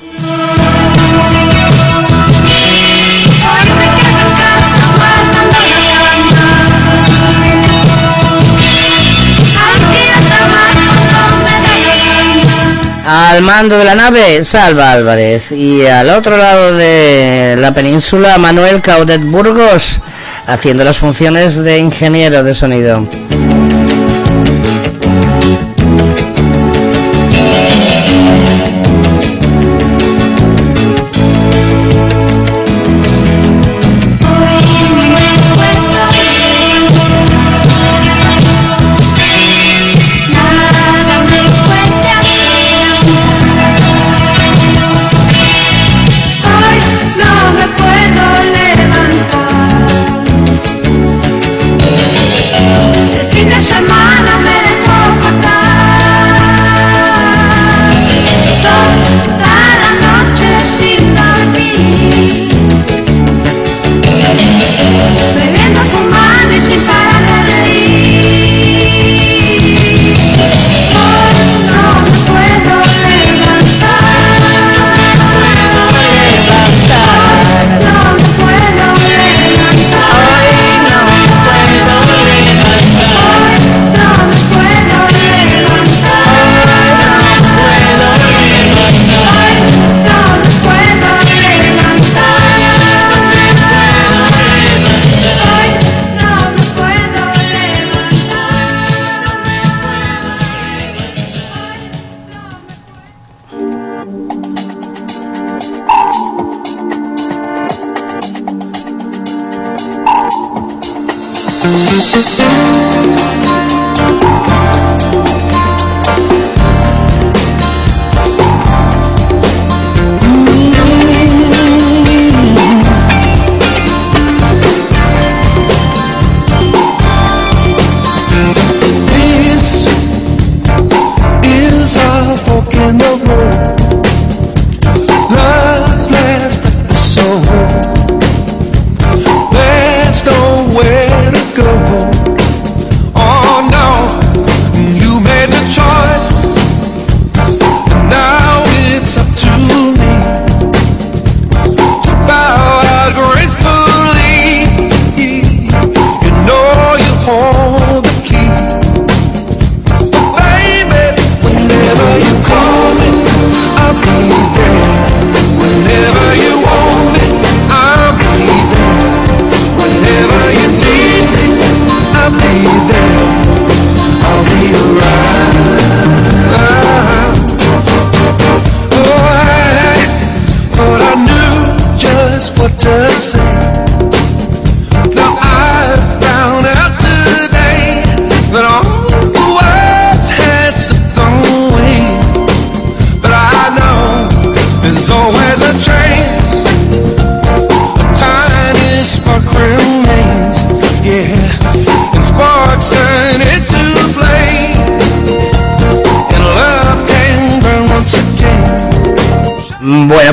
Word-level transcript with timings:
Al 13.09 13.41
mando 13.41 13.77
de 13.77 13.85
la 13.85 13.95
nave, 13.95 14.43
Salva 14.43 14.91
Álvarez. 14.91 15.53
Y 15.53 15.85
al 15.85 16.09
otro 16.09 16.35
lado 16.35 16.75
de 16.75 17.55
la 17.57 17.73
península, 17.73 18.37
Manuel 18.37 18.81
Caudet 18.81 19.21
Burgos, 19.21 20.01
haciendo 20.45 20.83
las 20.83 20.97
funciones 20.97 21.55
de 21.55 21.77
ingeniero 21.77 22.43
de 22.43 22.53
sonido. 22.53 23.07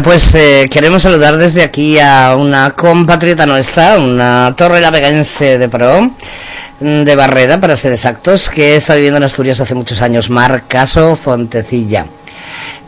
Pues 0.05 0.35
eh, 0.35 0.69
queremos 0.71 1.01
saludar 1.01 1.39
desde 1.39 1.62
aquí 1.62 1.99
a 1.99 2.37
una 2.39 2.73
compatriota 2.73 3.47
nuestra, 3.47 3.99
una 3.99 4.53
torre 4.55 4.83
lavegaense 4.83 5.56
de 5.56 5.67
pro, 5.71 6.11
mm, 6.81 7.05
de 7.05 7.17
Barreda, 7.17 7.59
para 7.59 7.75
ser 7.75 7.93
exactos, 7.93 8.51
que 8.51 8.77
está 8.77 8.97
viviendo 8.97 9.17
en 9.17 9.23
Asturias 9.23 9.61
hace 9.61 9.75
muchos 9.75 10.03
años, 10.03 10.29
Marcaso 10.29 11.17
Fontecilla. 11.17 12.05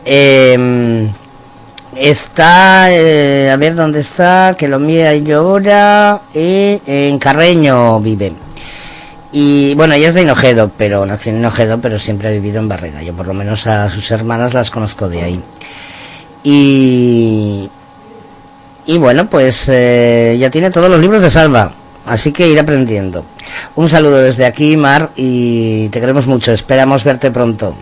Em, 0.05 1.09
está, 1.95 2.93
eh, 2.93 3.49
a 3.51 3.55
ver 3.57 3.73
dónde 3.73 4.01
está, 4.01 4.55
que 4.55 4.67
lo 4.67 4.77
mira 4.77 5.15
y 5.15 5.23
llora, 5.23 6.21
y 6.35 6.79
en 6.85 7.17
Carreño 7.17 7.99
vive. 7.99 8.33
Y 9.31 9.73
bueno, 9.73 9.95
ella 9.95 10.09
es 10.09 10.13
de 10.13 10.21
Hinojedo, 10.21 10.71
pero 10.77 11.03
nació 11.07 11.31
en 11.31 11.39
Hinojedo, 11.39 11.81
pero 11.81 11.97
siempre 11.97 12.27
ha 12.27 12.31
vivido 12.31 12.59
en 12.59 12.69
Barreda. 12.69 13.01
Yo 13.01 13.13
por 13.13 13.25
lo 13.25 13.33
menos 13.33 13.65
a 13.65 13.89
sus 13.89 14.11
hermanas 14.11 14.53
las 14.53 14.69
conozco 14.69 15.09
de 15.09 15.23
ahí. 15.23 15.43
Y, 16.49 17.69
y 18.85 18.97
bueno, 18.97 19.29
pues 19.29 19.67
eh, 19.67 20.37
ya 20.39 20.49
tiene 20.49 20.71
todos 20.71 20.89
los 20.89 21.01
libros 21.01 21.21
de 21.21 21.29
Salva, 21.29 21.73
así 22.05 22.31
que 22.31 22.47
ir 22.47 22.57
aprendiendo. 22.57 23.25
Un 23.75 23.89
saludo 23.89 24.19
desde 24.19 24.45
aquí, 24.45 24.77
Mar, 24.77 25.09
y 25.17 25.89
te 25.89 25.99
queremos 25.99 26.25
mucho. 26.25 26.53
Esperamos 26.53 27.03
verte 27.03 27.31
pronto. 27.31 27.75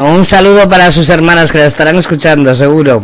Un 0.00 0.24
saludo 0.24 0.68
para 0.68 0.90
sus 0.90 1.08
hermanas 1.10 1.52
que 1.52 1.58
la 1.58 1.66
estarán 1.66 1.96
escuchando, 1.96 2.54
seguro. 2.54 3.02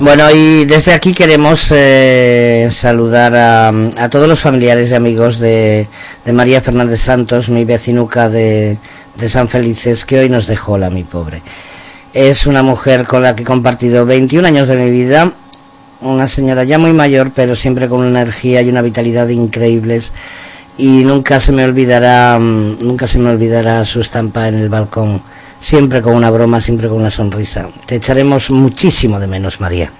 Bueno, 0.00 0.30
y 0.30 0.64
desde 0.64 0.94
aquí 0.94 1.12
queremos 1.12 1.70
eh, 1.72 2.68
saludar 2.70 3.36
a, 3.36 3.68
a 3.68 4.08
todos 4.08 4.26
los 4.26 4.40
familiares 4.40 4.90
y 4.90 4.94
amigos 4.94 5.38
de, 5.38 5.88
de 6.24 6.32
María 6.32 6.62
Fernández 6.62 7.02
Santos, 7.02 7.50
mi 7.50 7.66
vecinuca 7.66 8.30
de, 8.30 8.78
de 9.16 9.28
San 9.28 9.50
Felices, 9.50 10.06
que 10.06 10.18
hoy 10.18 10.30
nos 10.30 10.46
dejó 10.46 10.78
la 10.78 10.88
mi 10.88 11.04
pobre. 11.04 11.42
Es 12.14 12.46
una 12.46 12.62
mujer 12.62 13.06
con 13.06 13.22
la 13.22 13.36
que 13.36 13.42
he 13.42 13.44
compartido 13.44 14.06
21 14.06 14.48
años 14.48 14.68
de 14.68 14.76
mi 14.76 14.90
vida, 14.90 15.34
una 16.00 16.28
señora 16.28 16.64
ya 16.64 16.78
muy 16.78 16.94
mayor, 16.94 17.32
pero 17.34 17.54
siempre 17.54 17.86
con 17.86 18.00
una 18.00 18.22
energía 18.22 18.62
y 18.62 18.70
una 18.70 18.80
vitalidad 18.80 19.28
increíbles. 19.28 20.12
Y 20.78 21.04
nunca 21.04 21.40
se 21.40 21.52
me 21.52 21.62
olvidará, 21.62 22.38
mm, 22.38 22.78
nunca 22.80 23.06
se 23.06 23.18
me 23.18 23.28
olvidará 23.28 23.84
su 23.84 24.00
estampa 24.00 24.48
en 24.48 24.54
el 24.54 24.70
balcón, 24.70 25.20
siempre 25.60 26.02
con 26.02 26.14
una 26.14 26.30
broma, 26.30 26.60
siempre 26.60 26.88
con 26.88 26.98
una 26.98 27.10
sonrisa. 27.10 27.68
Te 27.86 27.96
echaremos 27.96 28.50
muchísimo 28.50 29.20
de 29.20 29.26
menos, 29.26 29.60
María. 29.60 29.92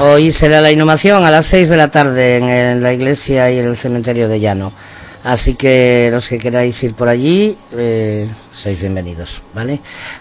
Hoy 0.00 0.32
será 0.32 0.60
la 0.60 0.70
inhumación 0.70 1.24
a 1.24 1.30
las 1.30 1.46
6 1.46 1.68
de 1.68 1.76
la 1.76 1.90
tarde 1.90 2.36
en, 2.36 2.82
la 2.82 2.92
iglesia 2.92 3.50
y 3.50 3.58
en 3.58 3.66
el 3.66 3.76
cementerio 3.76 4.28
de 4.28 4.40
Llano. 4.40 4.72
Así 5.24 5.54
que 5.54 6.08
los 6.12 6.28
que 6.28 6.38
queráis 6.38 6.82
ir 6.82 6.94
por 6.94 7.08
allí, 7.08 7.56
eh, 7.76 8.28
sois 8.58 8.80
bienvenidos, 8.80 9.40
¿vale? 9.54 9.80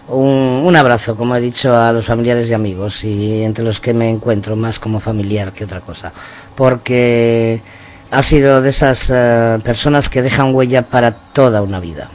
Un, 0.10 0.76
abrazo, 0.76 1.16
como 1.16 1.36
he 1.36 1.42
dicho, 1.42 1.76
a 1.76 1.92
los 1.92 2.06
familiares 2.06 2.48
y 2.50 2.54
amigos, 2.54 3.04
y 3.04 3.42
entre 3.42 3.66
los 3.66 3.80
que 3.80 3.96
me 3.96 4.10
encuentro 4.10 4.56
más 4.56 4.78
como 4.78 5.00
familiar 5.00 5.54
que 5.54 5.64
otra 5.64 5.82
cosa, 5.82 6.14
porque 6.56 7.62
ha 8.12 8.22
sido 8.22 8.62
de 8.62 8.70
esas 8.70 9.10
eh, 9.10 9.58
personas 9.64 10.08
que 10.08 10.22
dejan 10.22 10.54
huella 10.54 10.84
para 10.84 11.12
toda 11.12 11.64
una 11.64 11.80
vida. 11.80 12.10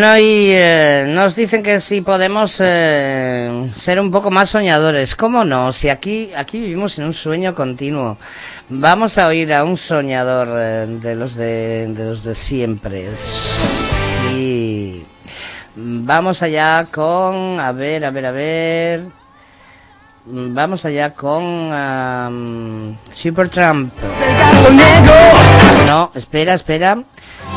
Bueno, 0.00 0.16
y 0.16 0.48
eh, 0.52 1.04
nos 1.08 1.36
dicen 1.36 1.62
que 1.62 1.78
si 1.78 2.00
podemos 2.00 2.56
eh, 2.60 3.68
ser 3.74 4.00
un 4.00 4.10
poco 4.10 4.30
más 4.30 4.48
soñadores. 4.48 5.14
¿Cómo 5.14 5.44
no? 5.44 5.72
Si 5.72 5.90
aquí, 5.90 6.30
aquí 6.34 6.58
vivimos 6.58 6.98
en 6.98 7.04
un 7.04 7.12
sueño 7.12 7.54
continuo. 7.54 8.16
Vamos 8.70 9.18
a 9.18 9.26
oír 9.26 9.52
a 9.52 9.62
un 9.62 9.76
soñador 9.76 10.48
eh, 10.52 10.86
de 10.88 11.14
los 11.16 11.34
de, 11.34 11.92
los 11.94 12.24
de 12.24 12.34
siempre. 12.34 13.10
Vamos 15.76 16.42
allá 16.42 16.86
con, 16.90 17.60
a 17.60 17.70
ver, 17.72 18.06
a 18.06 18.10
ver, 18.10 18.24
a 18.24 18.30
ver. 18.30 19.04
Vamos 20.24 20.86
allá 20.86 21.12
con 21.12 21.44
am, 21.74 22.96
Supertramp. 23.12 23.92
No, 25.86 26.10
espera, 26.14 26.54
espera. 26.54 27.04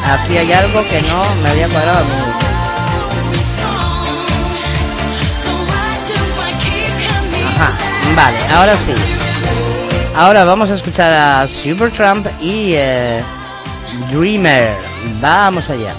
Aquí 0.05 0.37
hay 0.37 0.51
algo 0.51 0.85
que 0.89 1.01
no 1.03 1.23
me 1.41 1.49
había 1.49 1.69
cuadrado 1.69 2.32
vale, 8.15 8.37
ahora 8.53 8.77
sí. 8.77 8.93
Ahora 10.15 10.45
vamos 10.45 10.69
a 10.69 10.75
escuchar 10.75 11.11
a 11.13 11.47
Supertramp 11.47 12.27
y 12.41 12.73
eh, 12.75 13.21
Dreamer. 14.11 14.75
Vamos 15.19 15.69
allá. 15.69 15.93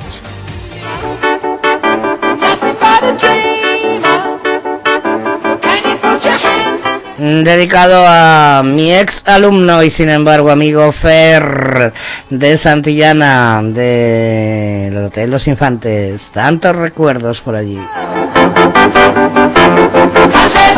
Dedicado 7.16 8.04
a 8.06 8.62
mi 8.64 8.92
ex 8.92 9.22
alumno 9.26 9.82
y 9.82 9.90
sin 9.90 10.08
embargo 10.10 10.50
amigo 10.50 10.90
Fer 10.92 11.92
de 12.28 12.58
Santillana 12.58 13.62
del 13.62 14.96
Hotel 14.96 15.30
Los 15.30 15.46
Infantes. 15.46 16.30
Tantos 16.32 16.76
recuerdos 16.76 17.40
por 17.40 17.54
allí. 17.54 17.78
I 20.34 20.46
said, 20.46 20.74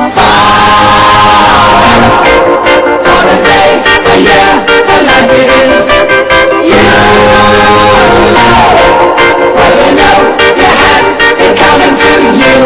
for 3.05 3.23
the 3.27 3.37
day, 3.43 3.71
a 4.07 4.15
year, 4.21 4.51
life 5.07 5.33
it 5.33 5.49
is. 5.49 5.87
You 6.67 6.83
well 9.57 9.81
know 9.97 10.19
you 10.57 10.69
had 10.69 11.05
it 11.41 11.53
coming 11.57 11.97
to 11.97 12.13
you. 12.37 12.57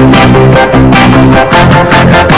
Thank 0.00 0.16
you. 2.24 2.29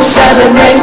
Celebrate. 0.00 0.82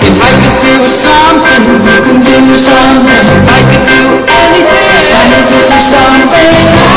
If 0.00 0.16
I 0.20 0.32
could 0.40 0.58
do 0.62 0.76
something, 0.86 1.62
you 1.84 1.98
can 2.06 2.18
do 2.24 2.54
something. 2.54 3.24
If 3.36 3.48
I 3.48 3.60
could 3.68 3.84
do 3.86 4.02
anything, 4.28 5.04
I 5.12 5.24
could 5.32 5.48
do 5.48 5.78
something 5.78 6.87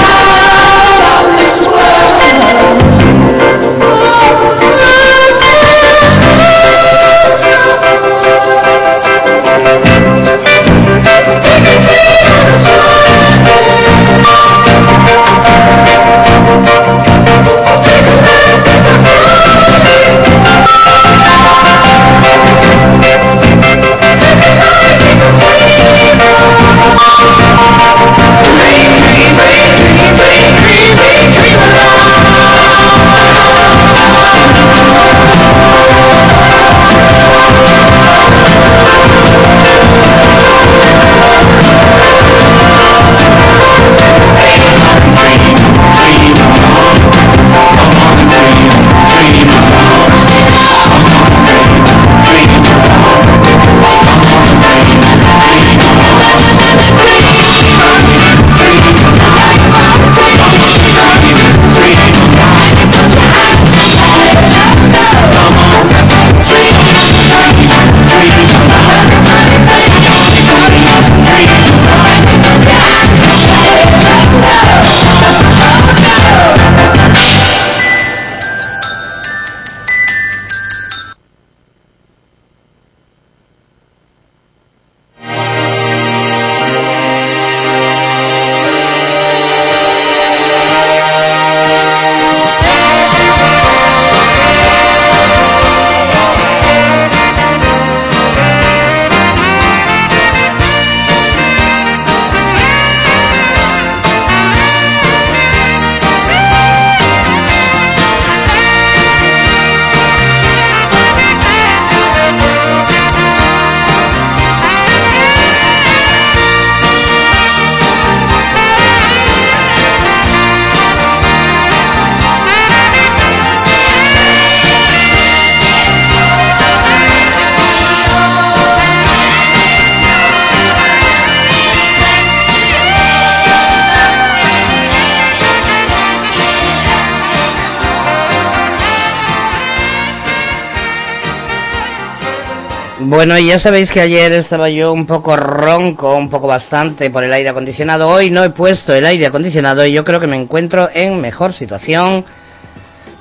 Bueno, 143.22 143.38
ya 143.38 143.60
sabéis 143.60 143.92
que 143.92 144.02
ayer 144.02 144.32
estaba 144.32 144.68
yo 144.68 144.92
un 144.92 145.06
poco 145.06 145.38
ronco, 145.38 146.18
un 146.18 146.28
poco 146.28 146.48
bastante 146.48 147.12
por 147.12 147.24
el 147.24 147.32
aire 147.32 147.50
acondicionado. 147.50 148.10
Hoy 148.10 148.32
no 148.32 148.44
he 148.44 148.50
puesto 148.50 148.96
el 148.96 149.06
aire 149.06 149.28
acondicionado 149.28 149.86
y 149.86 149.92
yo 149.92 150.04
creo 150.04 150.20
que 150.20 150.26
me 150.26 150.38
encuentro 150.38 150.90
en 150.92 151.22
mejor 151.22 151.54
situación 151.54 152.26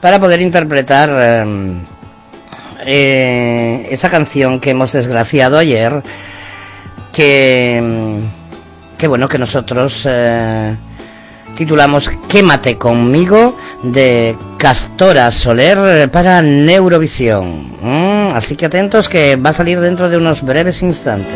para 0.00 0.18
poder 0.18 0.40
interpretar 0.40 1.10
eh, 1.12 1.84
eh, 2.86 3.88
esa 3.90 4.08
canción 4.08 4.58
que 4.58 4.70
hemos 4.70 4.90
desgraciado 4.92 5.58
ayer. 5.58 6.02
Que, 7.12 7.82
mm, 7.82 8.96
que 8.96 9.06
bueno, 9.06 9.28
que 9.28 9.36
nosotros 9.36 10.06
eh, 10.08 10.76
titulamos 11.60 12.10
Quémate 12.26 12.78
conmigo 12.78 13.54
de 13.82 14.34
Castora 14.56 15.30
Soler 15.30 16.10
para 16.10 16.40
Neurovisión. 16.40 17.74
Mm, 17.82 18.34
así 18.34 18.56
que 18.56 18.64
atentos 18.64 19.10
que 19.10 19.36
va 19.36 19.50
a 19.50 19.52
salir 19.52 19.78
dentro 19.78 20.08
de 20.08 20.16
unos 20.16 20.40
breves 20.40 20.80
instantes. 20.80 21.34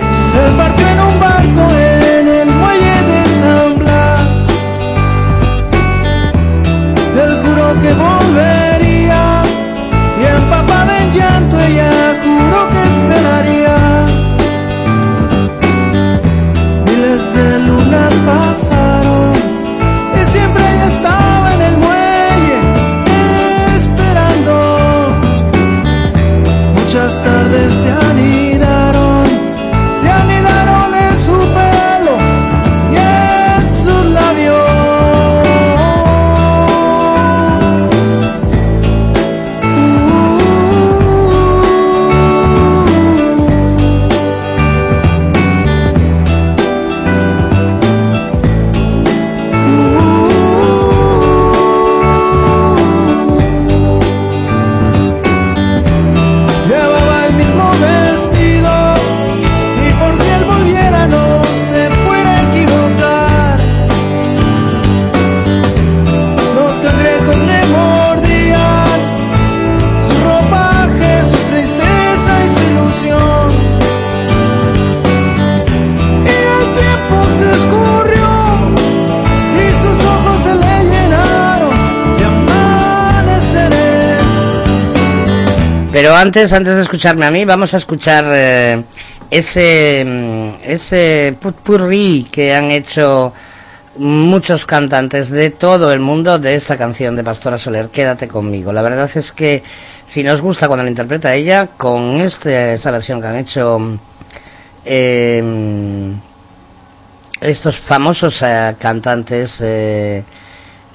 Pero 85.94 86.12
antes, 86.12 86.52
antes 86.52 86.74
de 86.74 86.82
escucharme 86.82 87.24
a 87.24 87.30
mí, 87.30 87.44
vamos 87.44 87.72
a 87.72 87.76
escuchar 87.76 88.24
eh, 88.26 88.82
ese, 89.30 90.02
mm, 90.04 90.48
ese 90.64 91.36
putpurrí 91.40 92.26
que 92.32 92.52
han 92.52 92.72
hecho 92.72 93.32
muchos 93.98 94.66
cantantes 94.66 95.30
de 95.30 95.50
todo 95.50 95.92
el 95.92 96.00
mundo 96.00 96.40
de 96.40 96.56
esta 96.56 96.76
canción 96.76 97.14
de 97.14 97.22
Pastora 97.22 97.58
Soler, 97.58 97.90
Quédate 97.90 98.26
conmigo. 98.26 98.72
La 98.72 98.82
verdad 98.82 99.08
es 99.14 99.30
que 99.30 99.62
si 100.04 100.24
nos 100.24 100.42
gusta 100.42 100.66
cuando 100.66 100.82
la 100.82 100.90
interpreta 100.90 101.32
ella, 101.32 101.68
con 101.76 102.20
este, 102.20 102.72
esa 102.72 102.90
versión 102.90 103.20
que 103.20 103.28
han 103.28 103.36
hecho 103.36 103.78
eh, 104.84 106.12
estos 107.40 107.76
famosos 107.76 108.42
eh, 108.42 108.74
cantantes, 108.80 109.60
eh, 109.60 110.24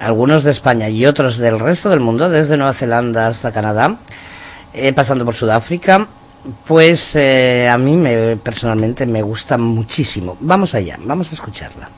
algunos 0.02 0.44
de 0.44 0.52
España 0.52 0.90
y 0.90 1.06
otros 1.06 1.38
del 1.38 1.58
resto 1.58 1.90
del 1.90 2.02
mundo, 2.02 2.30
desde 2.30 2.58
Nueva 2.58 2.74
Zelanda 2.74 3.28
hasta 3.28 3.54
Canadá, 3.54 3.98
eh, 4.74 4.94
pasando 4.94 5.26
por 5.26 5.36
Sudáfrica, 5.36 6.08
pues 6.66 7.16
eh, 7.16 7.70
a 7.70 7.78
mí 7.78 7.98
me, 7.98 8.38
personalmente 8.38 9.06
me 9.06 9.22
gusta 9.22 9.58
muchísimo. 9.58 10.38
Vamos 10.40 10.74
allá, 10.76 10.98
vamos 11.04 11.32
a 11.32 11.36
escucharla. 11.36 11.90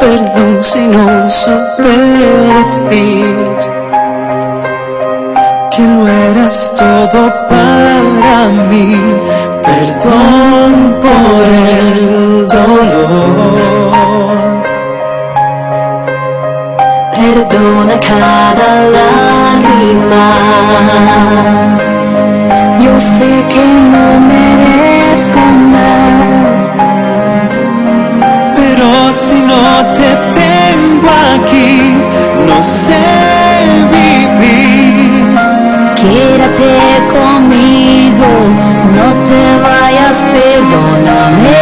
Perdón 0.00 0.62
si 0.62 0.80
no 0.80 1.30
supe 1.30 1.96
decir 2.52 3.36
que 5.70 5.82
no 5.82 6.08
eras 6.08 6.74
todo 6.76 7.32
para 7.48 8.48
mí. 8.68 9.00
Perdón 9.62 10.96
por 11.00 11.48
el 11.48 12.01
Perdona 17.22 17.96
cada 18.00 18.70
lágrima. 18.96 20.26
Yo 22.82 22.98
sé 22.98 23.44
que 23.48 23.64
no 23.92 24.04
merezco 24.32 25.42
más. 25.74 26.76
Pero 28.56 29.12
si 29.12 29.38
no 29.40 29.62
te 29.94 30.10
tengo 30.40 31.10
aquí, 31.36 32.02
no 32.48 32.60
sé 32.60 33.04
vivir. 33.94 35.24
Quédate 35.94 36.72
conmigo, 37.14 38.30
no 38.96 39.08
te 39.28 39.42
vayas, 39.62 40.16
perdóname. 40.34 41.61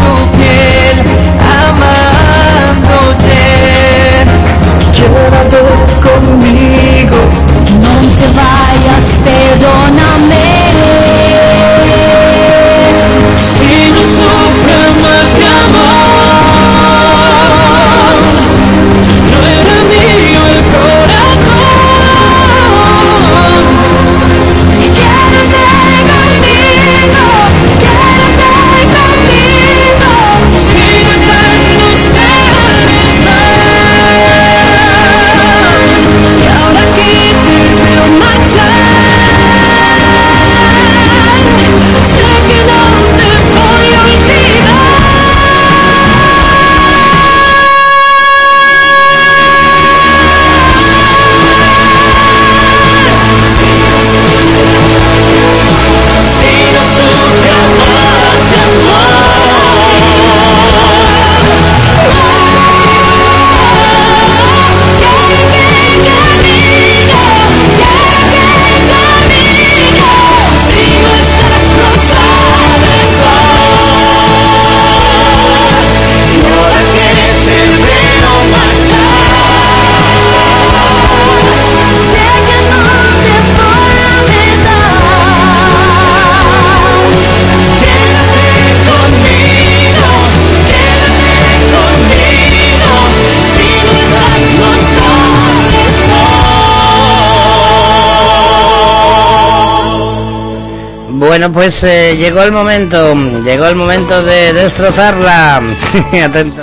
Bueno, 101.31 101.49
pues 101.49 101.81
eh, 101.85 102.17
llegó 102.17 102.43
el 102.43 102.51
momento, 102.51 103.15
llegó 103.41 103.65
el 103.67 103.77
momento 103.77 104.21
de 104.21 104.51
destrozarla. 104.51 105.61
atento, 106.25 106.61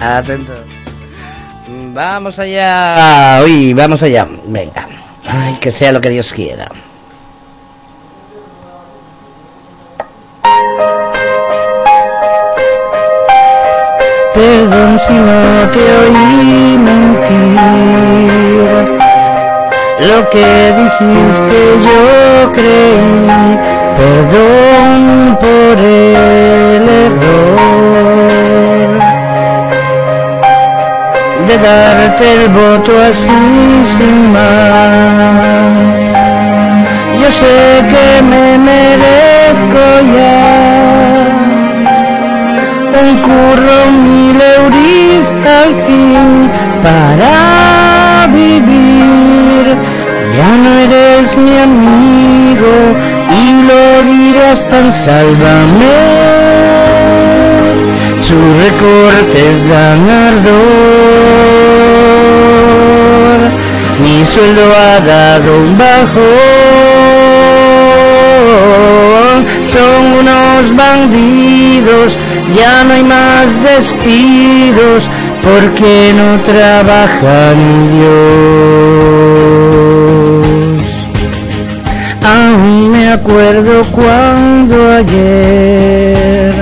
atento. 0.00 0.52
Vamos 1.94 2.36
allá, 2.40 3.42
uy, 3.44 3.74
vamos 3.74 4.02
allá. 4.02 4.26
Venga, 4.44 4.88
ay, 5.24 5.54
que 5.60 5.70
sea 5.70 5.92
lo 5.92 6.00
que 6.00 6.10
Dios 6.10 6.32
quiera. 6.32 6.68
Perdón 14.34 14.98
si 14.98 15.12
no 15.12 15.70
te 15.70 15.96
oí 15.96 16.76
mentir. 16.76 18.16
Lo 19.98 20.28
que 20.28 20.74
dijiste 20.76 21.78
yo 21.80 22.52
creí, 22.52 23.75
perdón 23.98 25.36
por 25.40 25.78
el 25.78 26.84
error 27.06 28.26
de 31.46 31.58
darte 31.58 32.24
el 32.34 32.48
voto 32.48 32.92
así 33.08 33.82
sin 33.84 34.32
más. 34.32 35.96
Yo 37.20 37.28
sé 37.32 37.84
que 37.92 38.08
me 38.22 38.58
merezco 38.58 39.84
ya 40.16 40.46
un 43.00 43.10
curro 43.26 43.78
mil 44.06 44.38
eurista 44.58 45.50
al 45.64 45.72
fin 45.86 46.30
para 46.82 48.26
vivir. 48.32 49.64
Ya 50.36 50.50
no 50.62 50.70
eres 50.86 51.36
mi 51.36 51.56
amigo 51.58 52.65
sálvame. 54.54 55.96
Sus 58.18 58.44
recortes 58.64 59.68
dan 59.68 60.10
ardor. 60.10 60.56
Mi 64.02 64.24
sueldo 64.24 64.62
ha 64.62 65.00
dado 65.00 65.48
un 65.58 65.78
bajón. 65.78 67.06
son 69.76 70.02
unos 70.20 70.64
bandidos, 70.76 72.16
ya 72.56 72.84
no 72.84 72.94
hay 72.94 73.02
más 73.02 73.46
despidos, 73.62 75.08
porque 75.42 76.14
no 76.16 76.40
trabajan 76.42 77.56
Dios. 77.92 78.86
Aún 82.22 82.75
acuerdo 83.16 83.84
cuando 83.92 84.76
ayer 84.92 86.54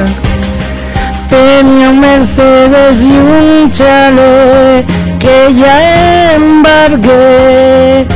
tenía 1.28 1.90
un 1.90 2.00
Mercedes 2.00 2.96
y 3.02 3.12
un 3.12 3.70
chalet 3.72 4.86
que 5.18 5.52
ya 5.60 6.34
embargué. 6.34 8.06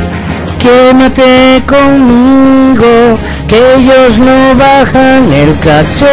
Quémate 0.59 1.63
conmigo, 1.67 3.19
que 3.49 3.59
ellos 3.77 4.19
no 4.19 4.55
bajan 4.55 5.33
el 5.33 5.57
caché. 5.61 6.07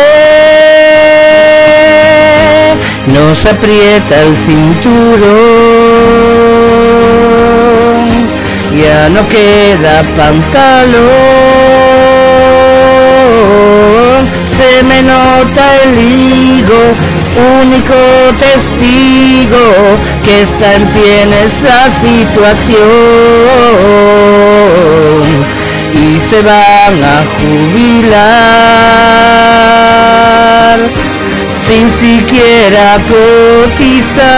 Nos 3.13 3.45
aprieta 3.45 4.15
el 4.25 4.35
cinturón, 4.45 5.25
ya 8.81 9.09
no 9.09 9.21
queda 9.29 10.03
pantalón, 10.17 11.94
se 14.49 14.83
me 14.83 15.01
nota 15.01 15.63
el 15.83 15.97
higo, 15.97 16.93
único 17.61 17.95
testigo 18.39 19.65
que 20.23 20.41
está 20.41 20.75
en 20.75 20.87
pie 20.93 21.23
en 21.23 21.33
esta 21.33 21.89
situación 21.99 22.85
y 25.93 26.19
se 26.29 26.41
van 26.41 27.03
a 27.03 27.23
jubilar 27.39 28.75
sin 31.67 31.93
siquiera 31.93 32.99
cotizar. 33.07 34.35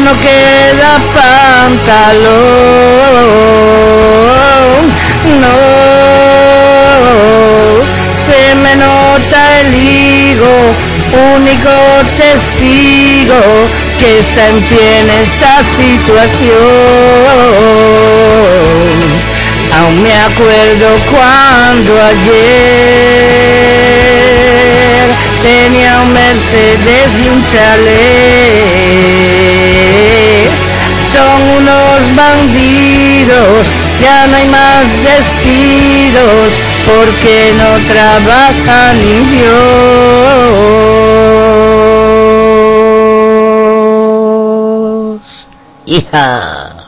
No 0.00 0.12
queda 0.20 0.98
pantalón, 1.14 2.32
no, 5.38 5.58
se 8.24 8.54
me 8.54 8.74
nota 8.74 9.60
el 9.60 9.74
higo, 9.74 10.54
único 11.36 11.70
testigo 12.16 13.40
que 14.00 14.18
está 14.18 14.48
en 14.48 14.62
pie 14.62 15.00
en 15.00 15.10
esta 15.10 15.62
situación. 15.76 16.52
Aún 19.78 20.02
me 20.02 20.14
acuerdo 20.14 20.98
cuando 21.10 21.98
ayer 22.00 22.92
tenía 25.42 26.00
un 26.02 26.12
Mercedes 26.12 27.10
y 27.24 27.28
un 27.28 27.46
chalet. 27.46 28.72
Son 31.12 31.42
unos 31.58 32.14
bandidos, 32.14 33.66
ya 34.02 34.26
no 34.26 34.36
hay 34.36 34.48
más 34.48 34.84
despidos, 35.02 36.52
porque 36.86 37.52
no 37.56 37.78
trabaja 37.92 38.92
ni 38.94 39.24
Dios. 39.36 39.52
Hija. 45.86 46.81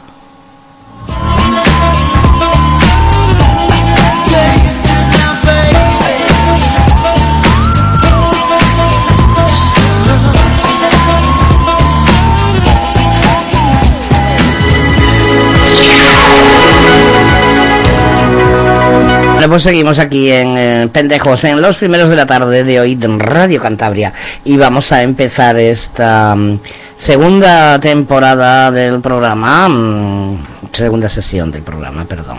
Pues 19.48 19.62
seguimos 19.62 19.98
aquí 19.98 20.30
en 20.30 20.56
eh, 20.56 20.88
Pendejos, 20.92 21.44
en 21.44 21.60
los 21.60 21.76
primeros 21.76 22.08
de 22.08 22.16
la 22.16 22.26
tarde 22.26 22.64
de 22.64 22.80
hoy 22.80 22.98
en 23.00 23.20
Radio 23.20 23.60
Cantabria. 23.60 24.12
Y 24.44 24.56
vamos 24.56 24.90
a 24.90 25.02
empezar 25.02 25.56
esta 25.58 26.34
mm, 26.34 26.58
segunda 26.96 27.78
temporada 27.78 28.70
del 28.70 29.00
programa, 29.00 29.68
mm, 29.68 30.38
segunda 30.72 31.08
sesión 31.08 31.52
del 31.52 31.62
programa, 31.62 32.04
perdón. 32.04 32.38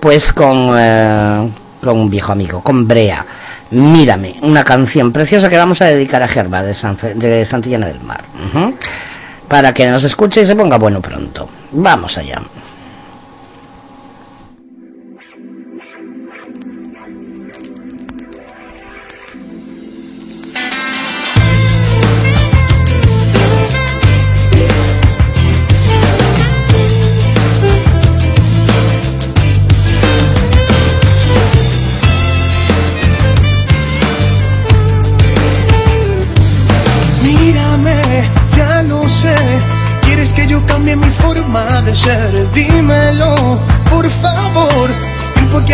Pues 0.00 0.32
con, 0.32 0.70
eh, 0.78 1.48
con 1.82 1.98
un 1.98 2.08
viejo 2.10 2.32
amigo, 2.32 2.62
con 2.62 2.86
Brea. 2.88 3.24
Mírame, 3.72 4.36
una 4.42 4.64
canción 4.64 5.12
preciosa 5.12 5.48
que 5.50 5.58
vamos 5.58 5.82
a 5.82 5.86
dedicar 5.86 6.22
a 6.22 6.28
Gerba 6.28 6.62
de, 6.62 6.72
San 6.72 6.96
Fe- 6.96 7.14
de 7.14 7.44
Santillana 7.44 7.88
del 7.88 8.00
Mar. 8.00 8.22
Ujú. 8.54 8.74
Para 9.48 9.74
que 9.74 9.86
nos 9.90 10.04
escuche 10.04 10.42
y 10.42 10.46
se 10.46 10.56
ponga 10.56 10.78
bueno 10.78 11.00
pronto. 11.02 11.48
Vamos 11.72 12.16
allá. 12.16 12.40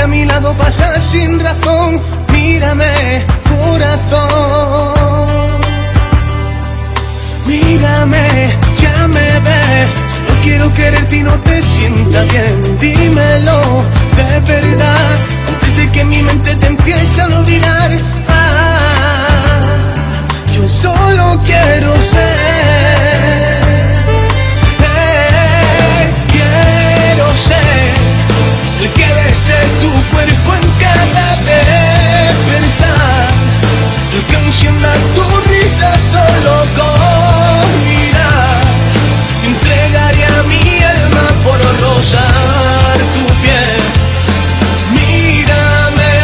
A 0.04 0.06
mi 0.06 0.24
lado 0.26 0.52
pasa 0.54 1.00
sin 1.00 1.40
razón. 1.40 1.94
Mírame, 2.30 3.24
corazón. 3.48 4.94
Mírame, 7.46 8.26
ya 8.82 9.08
me 9.08 9.28
ves. 9.46 9.90
No 10.28 10.34
quiero 10.42 10.74
quererte 10.74 11.16
y 11.16 11.22
no 11.22 11.32
te 11.40 11.62
sienta 11.62 12.22
bien. 12.24 12.78
Dímelo, 12.80 13.60
de 14.18 14.40
verdad. 14.52 15.16
Antes 15.48 15.76
de 15.78 15.90
que 15.92 16.04
mi 16.04 16.22
mente 16.22 16.54
te 16.56 16.66
empiece 16.66 17.22
a 17.22 17.26
olvidar. 17.26 17.90
Ah, 18.28 19.94
yo 20.54 20.68
solo 20.68 21.40
quiero 21.46 21.90
ser. 22.02 22.63
Bese 29.34 29.58
tu 29.80 29.90
cuerpo 30.14 30.54
en 30.54 30.66
cada 30.82 31.26
despertar. 31.50 33.28
Que 34.28 34.36
encienda 34.36 34.92
tu 35.14 35.24
risa 35.50 35.90
solo 35.98 36.54
con 36.76 37.68
mirar. 37.88 38.62
Entregaría 39.50 40.32
mi 40.48 40.84
alma 40.84 41.26
por 41.44 41.58
rozar 41.82 42.96
tu 43.14 43.24
piel. 43.42 43.80
Mírame. 44.94 46.14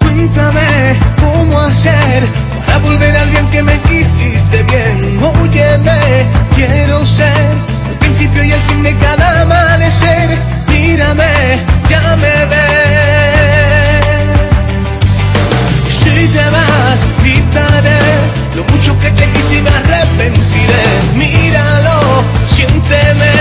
Cuéntame 0.00 0.96
cómo 1.20 1.60
hacer 1.60 2.28
para 2.66 2.78
volver 2.78 3.16
al 3.16 3.30
bien 3.30 3.48
que 3.50 3.62
me 3.62 3.80
quisiste 3.82 4.64
bien. 4.64 5.20
Óyeme, 5.22 6.26
quiero 6.56 7.06
ser 7.06 7.75
principio 8.36 8.44
y 8.44 8.52
el 8.52 8.60
fin 8.62 8.82
de 8.82 8.96
cada 8.96 9.42
amanecer. 9.42 10.38
Mírame, 10.68 11.64
ya 11.88 12.16
me 12.16 12.46
ves. 12.46 13.96
Si 15.88 16.28
te 16.28 16.44
vas, 16.50 17.06
gritaré 17.22 17.98
lo 18.54 18.64
mucho 18.64 18.98
que 19.00 19.10
te 19.10 19.30
quise 19.32 19.62
me 19.62 19.70
arrepentiré. 19.70 20.84
Míralo, 21.14 22.24
siénteme, 22.48 23.35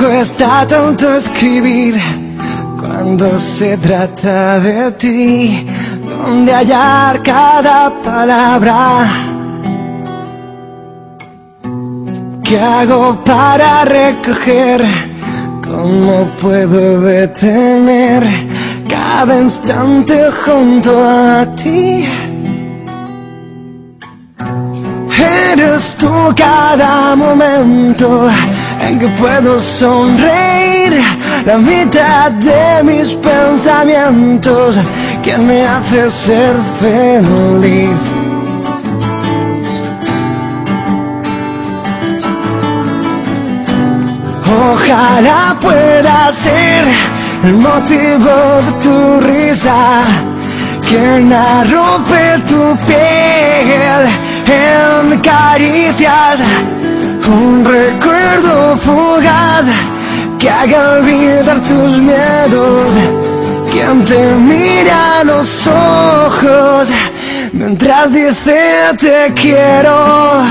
cuesta 0.00 0.66
tanto 0.66 1.14
escribir 1.16 2.00
cuando 2.80 3.38
se 3.38 3.76
trata 3.76 4.58
de 4.58 4.92
ti, 4.92 5.66
donde 6.08 6.52
hallar 6.54 7.22
cada 7.22 7.90
palabra. 8.02 9.06
¿Qué 12.42 12.58
hago 12.58 13.22
para 13.24 13.84
recoger? 13.84 14.84
¿Cómo 15.62 16.26
puedo 16.40 17.00
detener 17.02 18.22
cada 18.88 19.38
instante 19.40 20.30
junto 20.44 20.90
a 20.98 21.46
ti? 21.56 22.06
Eres 25.52 25.94
tú 25.98 26.34
cada 26.34 27.14
momento 27.14 28.28
en 28.80 28.98
que 28.98 29.08
puedo 29.08 29.60
sonreír, 29.60 30.92
la 31.44 31.58
mitad 31.58 32.30
de 32.32 32.82
mis 32.82 33.12
pensamientos 33.14 34.76
que 35.22 35.36
me 35.38 35.66
hace 35.66 36.10
ser 36.10 36.54
feliz. 36.80 37.90
Ojalá 44.72 45.56
pueda 45.60 46.32
ser 46.32 46.84
el 47.44 47.54
motivo 47.54 48.32
de 48.66 48.72
tu 48.82 49.20
risa 49.20 50.02
que 50.88 51.20
rompe 51.72 52.38
tu 52.48 52.76
piel 52.86 54.02
en 54.46 55.20
caricias 55.20 56.40
un 57.30 57.64
recuerdo 57.64 58.76
fugaz 58.76 59.64
que 60.38 60.50
haga 60.50 60.98
olvidar 60.98 61.60
tus 61.60 61.98
miedos 61.98 62.92
quien 63.70 64.04
te 64.04 64.34
mira 64.34 65.24
los 65.24 65.66
ojos 65.66 66.88
mientras 67.52 68.12
dice 68.12 68.60
te 68.98 69.32
quiero. 69.34 70.44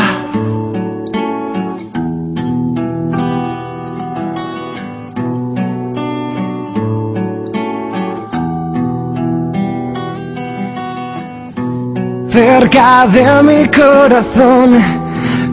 Cerca 12.30 13.08
de 13.08 13.44
mi 13.44 13.68
corazón, 13.68 14.99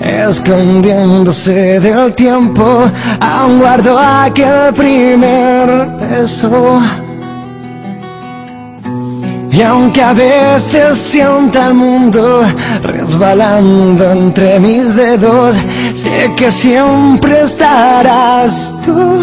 escondiéndose 0.06 1.80
del 1.80 2.14
tiempo, 2.14 2.84
aún 3.20 3.58
guardo 3.58 3.98
aquel 3.98 4.72
primer 4.74 5.86
beso. 6.00 6.80
Y 9.50 9.62
aunque 9.62 10.02
a 10.02 10.12
veces 10.12 10.98
sienta 10.98 11.68
el 11.68 11.74
mundo 11.74 12.42
resbalando 12.82 14.12
entre 14.12 14.60
mis 14.60 14.94
dedos, 14.94 15.56
sé 15.94 16.30
que 16.36 16.52
siempre 16.52 17.40
estarás 17.42 18.70
tú. 18.84 19.22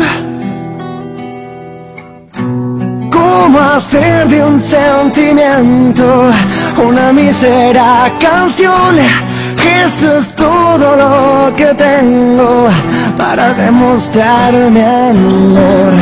¿Cómo 3.11 3.59
hacer 3.59 4.27
de 4.27 4.43
un 4.43 4.59
sentimiento 4.59 6.31
una 6.83 7.13
mísera 7.13 8.11
canción? 8.19 8.97
Esto 9.63 10.17
es 10.17 10.29
todo 10.35 10.95
lo 10.95 11.55
que 11.55 11.67
tengo 11.75 12.67
para 13.17 13.53
demostrar 13.53 14.53
mi 14.53 14.81
amor. 14.81 15.93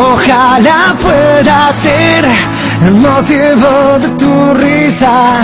Ojalá 0.00 0.94
pueda 1.02 1.72
ser 1.72 2.24
el 2.86 2.94
motivo 2.94 3.98
de 4.00 4.08
tu 4.18 4.54
risa, 4.54 5.40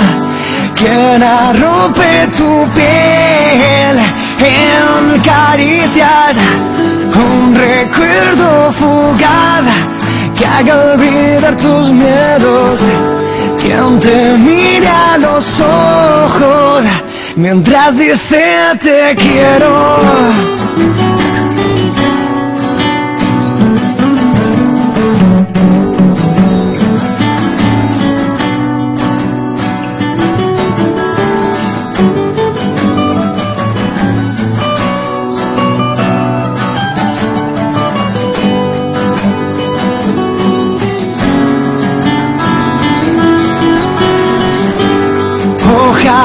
quien 0.75 1.23
rompe 1.61 2.29
tu 2.37 2.69
piel 2.75 3.99
en 4.41 5.21
caricias, 5.21 6.37
un 7.15 7.55
recuerdo 7.55 8.73
fugaz 8.73 9.94
que 10.37 10.47
haga 10.47 10.93
olvidar 10.93 11.57
tus 11.57 11.93
miedos, 11.93 12.81
quien 13.61 14.01
te 14.01 14.37
mira 14.39 15.15
a 15.15 15.19
los 15.19 15.61
ojos 15.61 16.85
mientras 17.37 17.97
dice 17.97 18.45
te 18.81 19.15
quiero. 19.17 21.14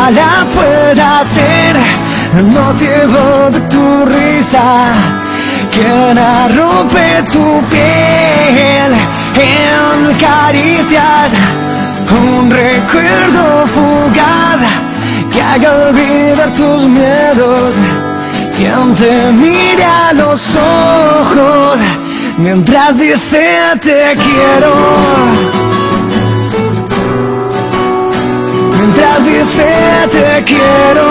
Ojalá 0.10 0.48
pueda 0.56 1.24
ser 1.24 1.76
el 2.40 2.46
motivo 2.46 3.52
de 3.52 3.60
tu 3.70 4.06
risa, 4.06 4.94
quien 5.72 6.18
rompe 6.58 7.24
tu 7.32 7.62
piel 7.70 8.92
en 9.36 10.14
caricias, 10.16 11.32
un 12.10 12.50
recuerdo 12.50 13.68
fugaz 13.68 14.62
que 15.32 15.42
haga 15.44 15.90
olvidar 15.90 16.50
tus 16.58 16.88
miedos, 16.88 17.76
quien 18.58 18.96
te 18.96 19.32
mira 19.34 20.10
a 20.10 20.14
los 20.14 20.42
ojos 20.56 21.80
mientras 22.40 22.98
dice 22.98 23.46
te 23.80 24.16
quiero. 24.16 25.79
Mientras 28.80 29.24
dice 29.26 30.08
te 30.12 30.44
quiero. 30.46 31.08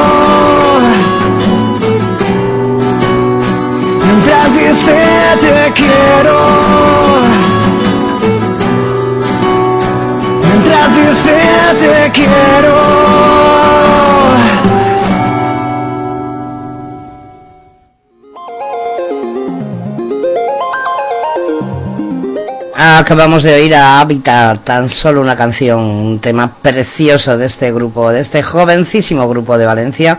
Mientras 4.05 4.53
dice 4.55 5.01
te 5.41 5.73
quiero. 5.73 6.39
Mientras 10.43 10.89
dice 10.97 11.37
te 11.81 12.13
quiero. 12.13 13.98
Acabamos 22.81 23.43
de 23.43 23.55
oír 23.55 23.75
a 23.75 23.99
Habitat, 23.99 24.63
tan 24.63 24.89
solo 24.89 25.21
una 25.21 25.35
canción, 25.35 25.81
un 25.81 26.21
tema 26.21 26.49
precioso 26.63 27.37
de 27.37 27.47
este 27.47 27.73
grupo, 27.73 28.11
de 28.11 28.21
este 28.21 28.45
jovencísimo 28.45 29.29
grupo 29.29 29.59
de 29.59 29.67
Valencia 29.67 30.17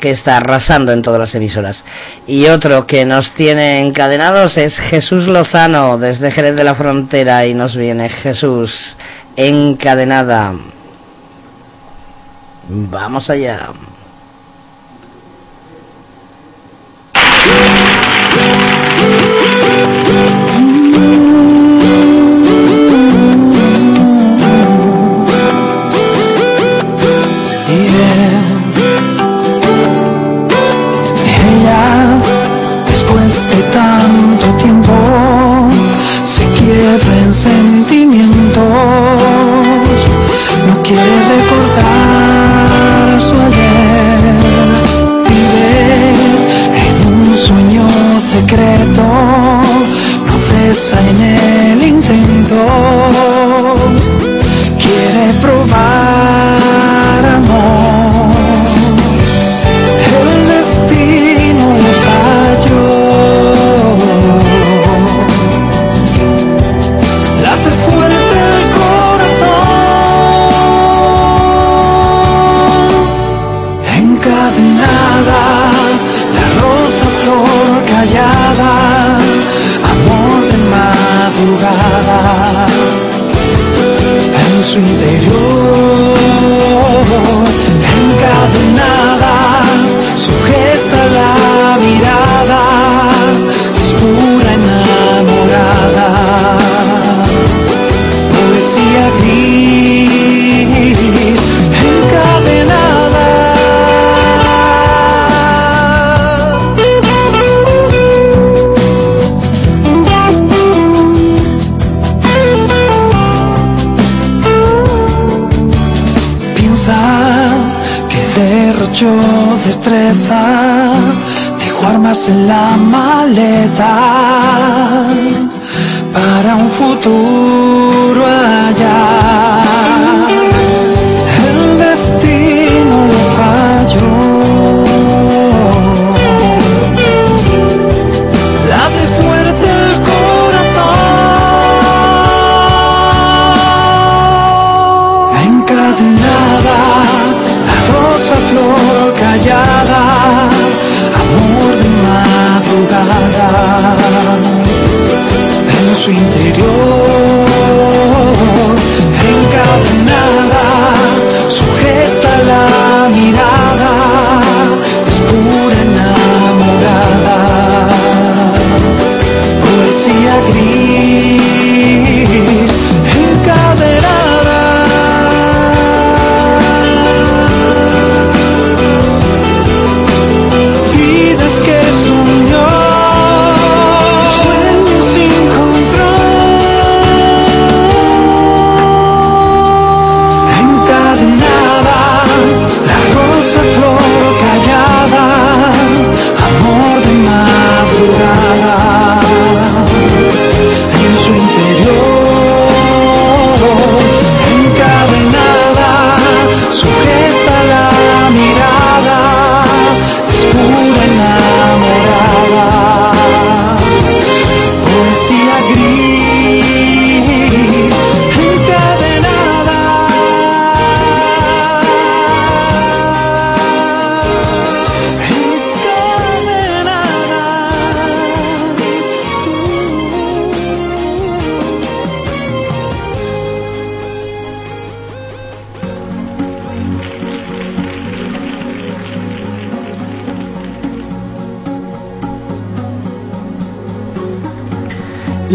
que 0.00 0.08
está 0.08 0.38
arrasando 0.38 0.90
en 0.92 1.02
todas 1.02 1.20
las 1.20 1.34
emisoras. 1.34 1.84
Y 2.26 2.46
otro 2.46 2.86
que 2.86 3.04
nos 3.04 3.32
tiene 3.32 3.80
encadenados 3.80 4.56
es 4.56 4.78
Jesús 4.80 5.26
Lozano 5.26 5.98
desde 5.98 6.30
Jerez 6.30 6.56
de 6.56 6.64
la 6.64 6.74
Frontera 6.74 7.44
y 7.44 7.52
nos 7.52 7.76
viene 7.76 8.08
Jesús 8.08 8.96
encadenada. 9.36 10.54
Vamos 12.70 13.28
allá. 13.28 13.68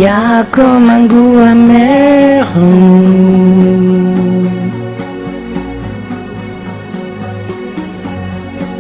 A 0.01 0.43
comme 0.49 0.89
un 0.89 1.05
goût 1.05 1.37
amer. 1.39 2.45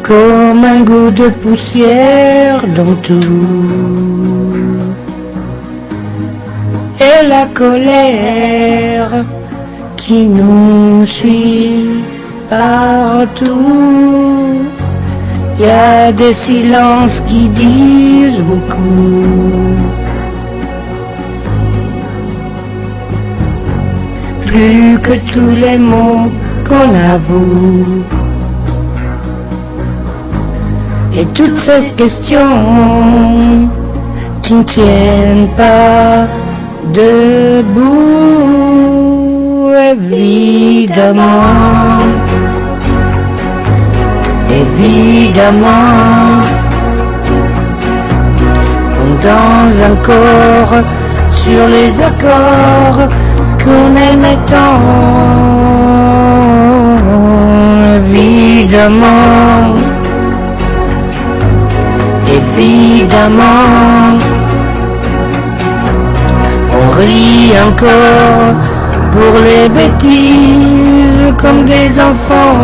Comme 0.01 0.63
un 0.65 0.81
goût 0.81 1.11
de 1.11 1.27
poussière 1.29 2.61
dans 2.75 2.95
tout. 2.95 3.23
Et 6.99 7.27
la 7.27 7.45
colère 7.53 9.25
qui 9.97 10.25
nous 10.25 11.05
suit 11.05 12.03
partout. 12.49 13.83
Il 15.55 15.65
y 15.65 15.69
a 15.69 16.11
des 16.11 16.33
silences 16.33 17.21
qui 17.27 17.47
disent 17.49 18.41
beaucoup. 18.41 20.02
Plus 24.53 24.99
que 25.01 25.13
tous 25.33 25.53
les 25.63 25.77
mots 25.79 26.31
qu'on 26.67 26.91
avoue. 27.15 28.03
Et 31.17 31.25
toutes 31.37 31.57
ces 31.57 31.83
questions 31.97 33.69
qui 34.43 34.53
ne 34.55 34.63
tiennent 34.63 35.49
pas 35.57 36.27
debout, 36.99 38.11
évidemment, 39.93 41.49
évidemment, 44.61 45.89
dans 49.29 49.83
un 49.89 49.95
corps 50.09 50.77
sur 51.31 51.63
les 51.75 51.91
accords 52.01 53.09
qu'on 53.63 53.95
aimait 53.95 54.39
tant, 54.45 54.79
évidemment, 57.95 59.75
évidemment, 62.39 63.43
on 66.77 66.85
rit 66.97 67.53
encore 67.67 68.55
pour 69.13 69.33
les 69.47 69.69
bêtises 69.69 71.33
comme 71.41 71.65
des 71.65 71.99
enfants, 71.99 72.57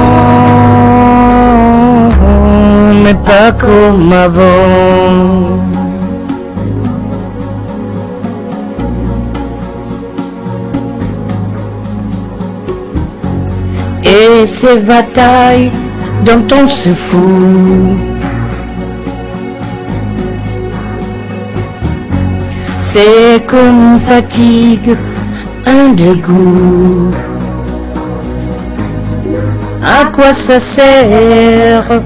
mais 3.04 3.14
pas 3.14 3.52
comme 3.54 4.12
avant. 4.12 5.59
Ces 14.46 14.78
batailles 14.80 15.72
dont 16.26 16.46
on 16.54 16.68
se 16.68 16.90
fout. 16.90 17.98
C'est 22.78 23.46
comme 23.46 24.00
fatigue, 24.00 24.96
un 25.66 25.90
dégoût. 25.94 27.12
À 29.84 30.06
quoi 30.12 30.34
ça 30.34 30.60
sert 30.60 32.02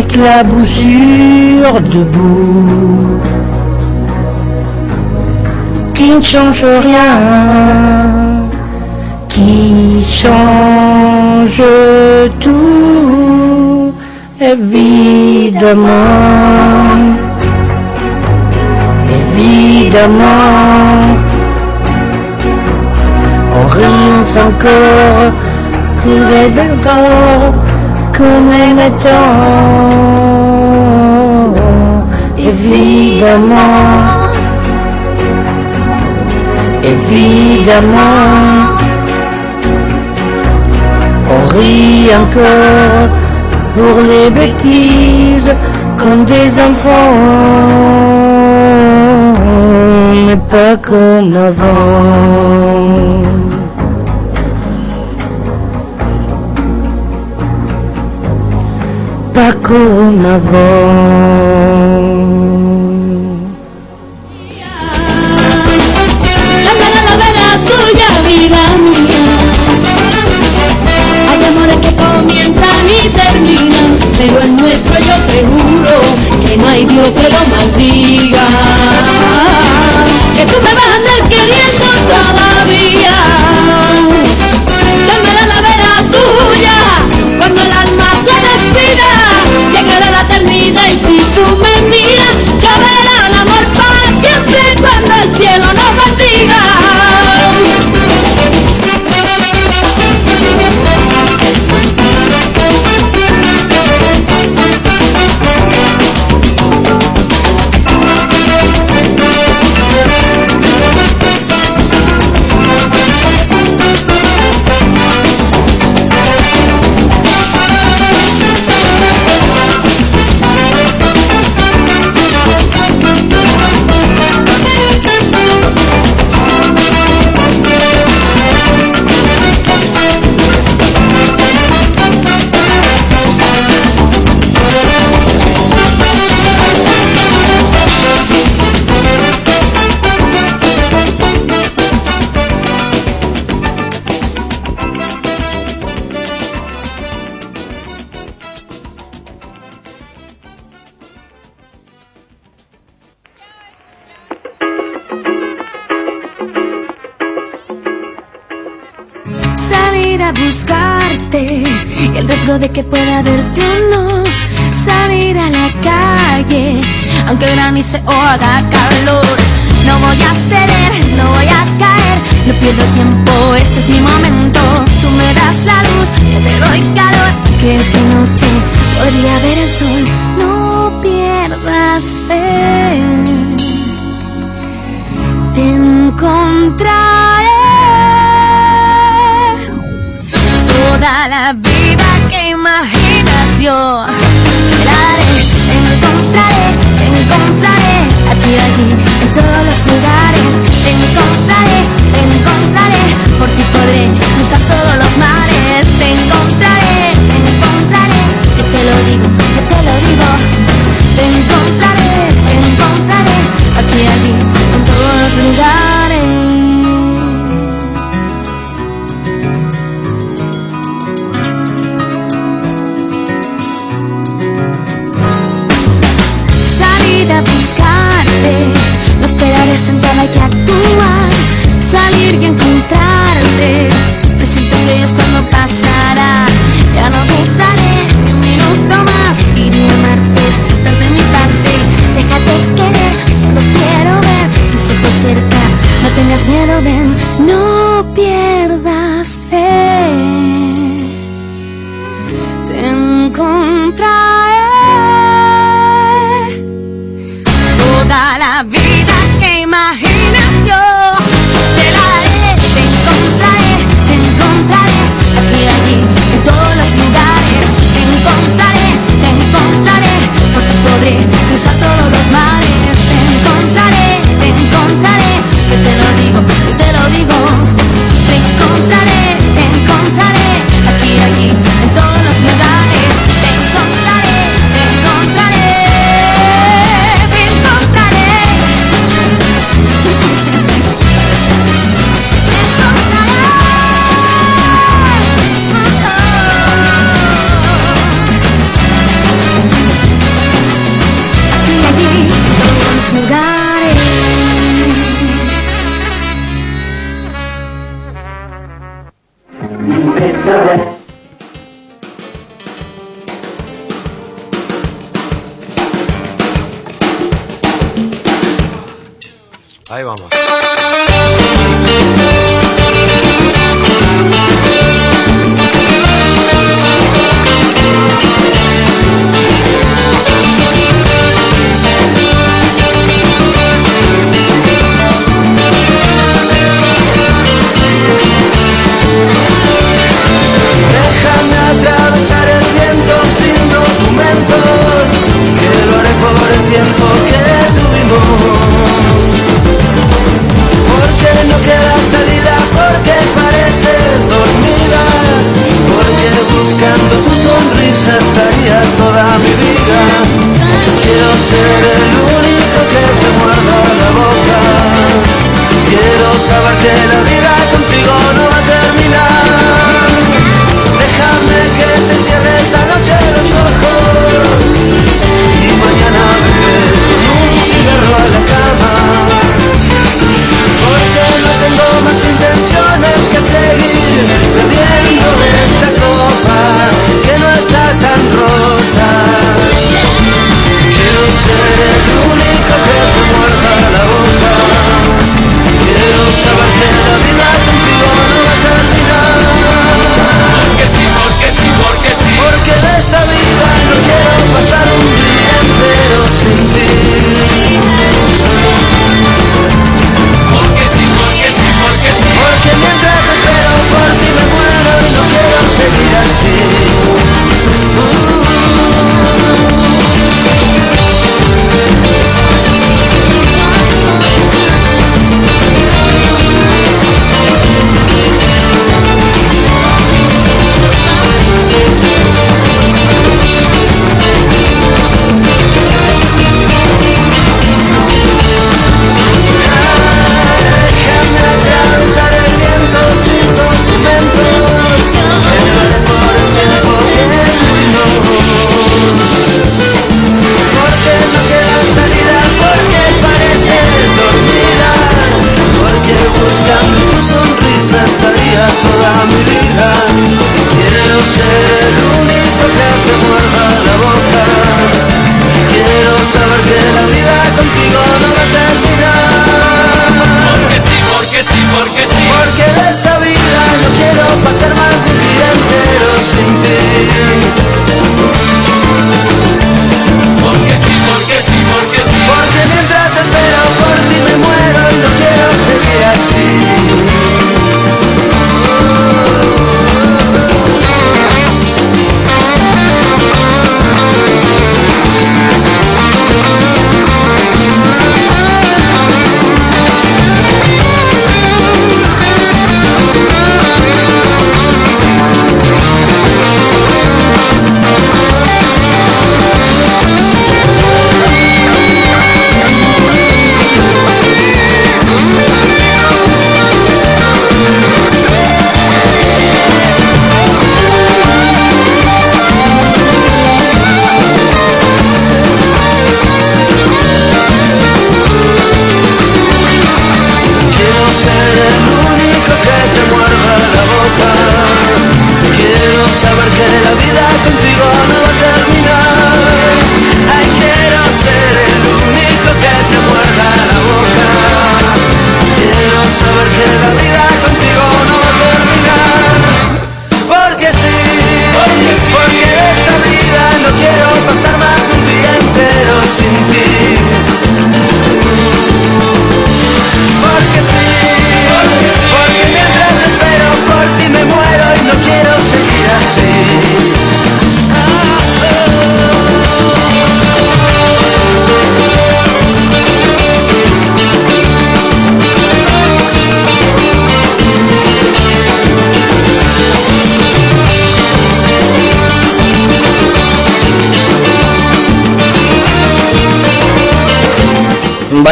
éclaboussure 0.00 1.80
de 1.80 2.02
boue 2.04 3.20
qui 5.94 6.10
ne 6.10 6.22
change 6.22 6.64
rien, 6.64 7.16
qui 9.28 10.04
change 10.04 11.62
tout, 12.38 13.92
évidemment, 14.40 15.88
évidemment, 19.20 20.44
on 23.56 23.64
rince 23.66 24.38
encore, 24.38 25.32
tu 26.02 26.10
les 26.10 26.52
encore 26.60 27.67
qu'on 28.18 28.42
aime 28.64 28.86
tant, 29.00 29.34
évidemment, 32.36 33.78
évidemment, 36.82 38.18
on 41.30 41.40
rit 41.54 42.10
encore 42.22 43.08
pour 43.74 43.96
les 44.10 44.28
bêtises 44.30 45.52
comme 45.96 46.24
des 46.24 46.48
enfants, 46.68 47.14
mais 50.26 50.40
pas 50.50 50.74
comme 50.82 51.32
avant. 51.36 53.37
No 59.68 59.74
con 59.74 59.82
una 59.82 60.38
voz. 60.38 60.48
La 66.64 66.72
verdad 66.72 67.04
la 67.08 67.16
que 67.18 67.68
tuya 67.68 68.08
vida 68.26 68.62
mía. 68.78 69.26
Hay 71.30 71.40
amores 71.48 71.76
que 71.76 71.92
comienzan 71.96 72.84
y 72.88 73.08
terminan, 73.10 73.88
pero 74.16 74.36
el 74.40 74.56
nuestro 74.56 74.96
yo 75.00 75.16
te 75.30 75.38
juro 75.44 75.96
que 76.46 76.56
no 76.56 76.66
hay 76.68 76.84
dios 76.86 77.08
que 77.10 77.28
lo 77.28 77.40
maldiga. 77.50 78.46
Que 80.34 80.46
tú 80.46 80.56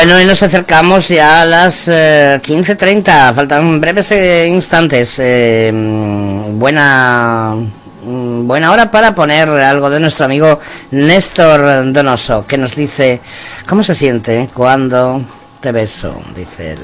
Bueno, 0.07 0.23
y 0.23 0.25
nos 0.25 0.41
acercamos 0.41 1.09
ya 1.09 1.43
a 1.43 1.45
las 1.45 1.89
eh, 1.89 2.41
15.30, 2.41 3.35
faltan 3.35 3.81
breves 3.81 4.13
eh, 4.13 4.47
instantes. 4.47 5.19
Eh, 5.19 5.73
mm, 5.75 6.57
buena, 6.57 7.57
mm, 8.05 8.47
buena 8.47 8.71
hora 8.71 8.89
para 8.89 9.13
poner 9.17 9.49
algo 9.49 9.91
de 9.91 9.99
nuestro 9.99 10.27
amigo 10.27 10.61
Néstor 10.93 11.93
Donoso, 11.93 12.47
que 12.47 12.57
nos 12.57 12.77
dice, 12.77 13.21
¿cómo 13.69 13.83
se 13.83 13.97
siente 13.97 14.49
cuando 14.55 15.23
te 15.59 15.73
beso? 15.73 16.23
Dice 16.37 16.75
él, 16.75 16.79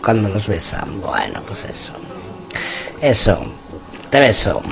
cuando 0.00 0.28
nos 0.28 0.46
besa. 0.46 0.84
Bueno, 0.86 1.42
pues 1.44 1.64
eso. 1.64 1.94
Eso, 3.02 3.46
te 4.10 4.20
beso. 4.20 4.62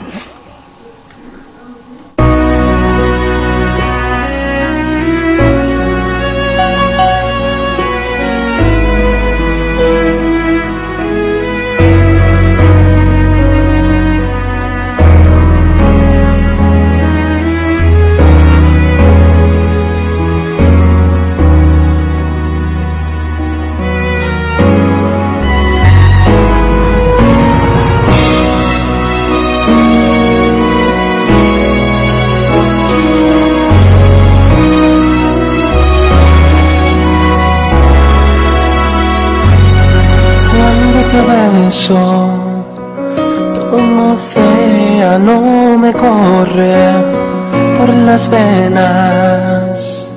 venas. 48.27 50.11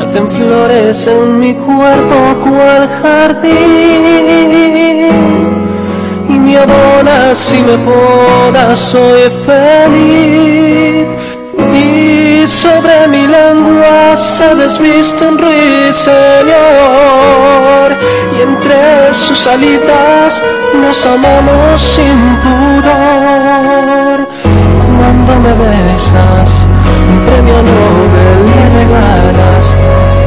Hacen 0.00 0.30
flores 0.30 1.06
en 1.06 1.38
mi 1.38 1.52
cuerpo 1.54 2.40
cual 2.40 2.88
jardín. 3.02 4.04
Y 6.28 6.32
me 6.32 6.56
abonas 6.56 7.36
si 7.36 7.58
me 7.58 7.76
podas, 7.78 8.78
soy 8.78 9.28
feliz. 9.44 11.08
Y 11.74 12.46
sobre 12.46 13.08
mi 13.08 13.26
lengua 13.26 14.16
se 14.16 14.54
desviste 14.54 15.26
un 15.26 15.36
ruiseñor. 15.36 16.54
Y 18.36 18.40
entre 18.40 19.12
sus 19.12 19.46
alitas 19.46 20.42
nos 20.80 21.04
amamos 21.04 21.82
sin 21.82 22.38
pudor 22.42 24.33
cuando 25.24 25.48
me 25.48 25.54
besas, 25.54 26.68
un 27.08 27.20
premio 27.24 27.54
Nobel 27.54 28.38
le 28.46 28.62
regalas 28.78 29.66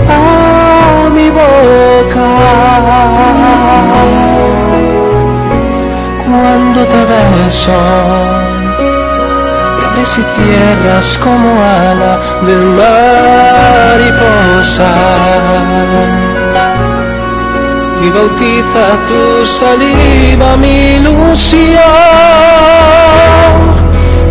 a 0.10 1.10
mi 1.10 1.30
boca. 1.30 2.28
Cuando 6.26 6.80
te 6.86 7.02
beso, 7.06 7.80
te 9.80 9.86
abres 9.86 10.18
y 10.18 10.24
cierras 10.36 11.08
como 11.24 11.50
ala 11.62 12.14
de 12.46 12.56
mariposa. 13.98 14.92
Y 18.04 18.10
bautiza 18.10 18.84
tu 19.08 19.46
saliva 19.46 20.56
mi 20.58 20.96
ilusión 20.96 22.77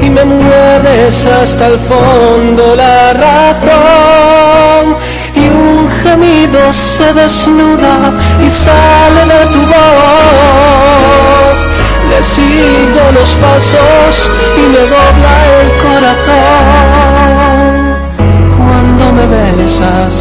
y 0.06 0.10
me 0.10 0.24
mueves 0.24 1.26
hasta 1.26 1.66
el 1.66 1.78
fondo 1.78 2.76
la 2.76 3.12
razón. 3.12 4.96
Y 5.34 5.48
un 5.48 5.88
gemido 6.02 6.72
se 6.72 7.12
desnuda 7.12 8.14
y 8.44 8.48
sale 8.48 9.22
de 9.32 9.46
tu 9.52 9.60
voz. 9.60 11.56
Le 12.10 12.22
sigo 12.22 13.02
los 13.18 13.30
pasos 13.36 14.30
y 14.56 14.60
me 14.72 14.82
dobla 14.94 15.34
el 15.60 15.68
corazón. 15.84 17.72
Cuando 18.56 19.04
me 19.16 19.26
besas, 19.34 20.14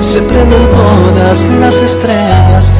se 0.00 0.20
prenden 0.22 0.66
todas 0.72 1.38
las 1.60 1.76
estrellas 1.80 2.72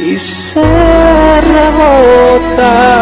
y 0.00 0.18
se 0.18 1.40
reboza. 1.40 2.95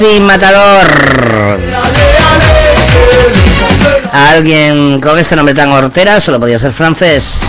Maxi 0.00 0.20
Matador. 0.20 0.88
Alguien 4.12 4.98
con 4.98 5.18
este 5.18 5.36
nombre 5.36 5.54
tan 5.54 5.68
hortera 5.68 6.20
solo 6.22 6.40
podía 6.40 6.58
ser 6.58 6.72
francés. 6.72 7.40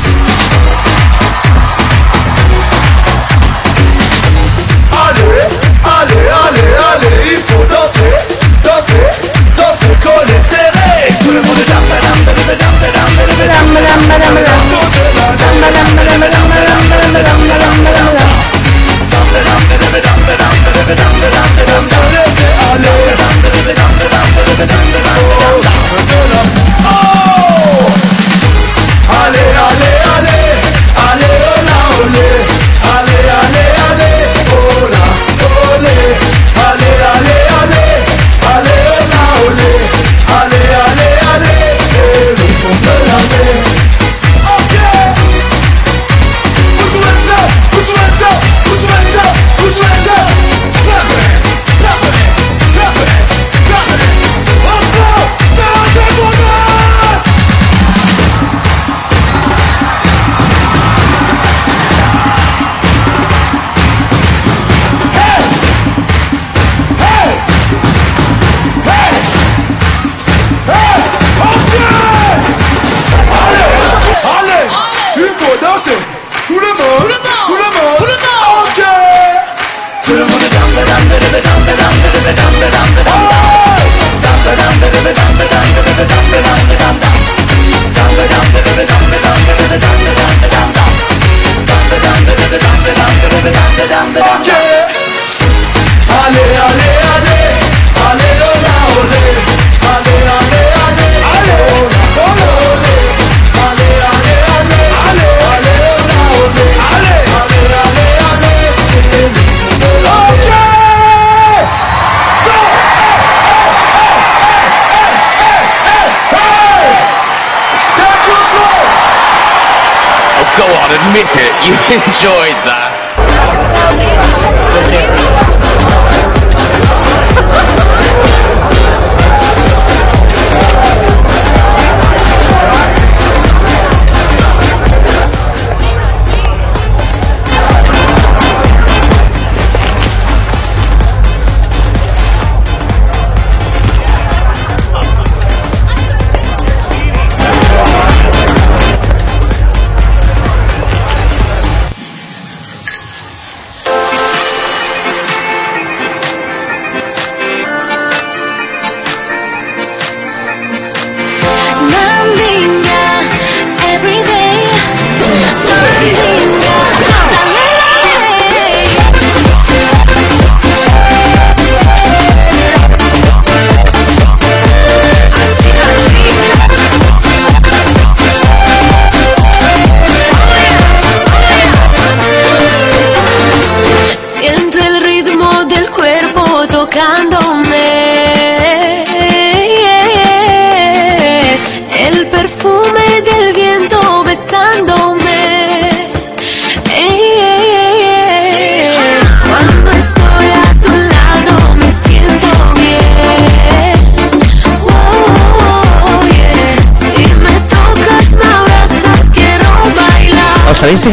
You 121.22 121.28
enjoyed 121.94 122.58
that. 122.66 122.81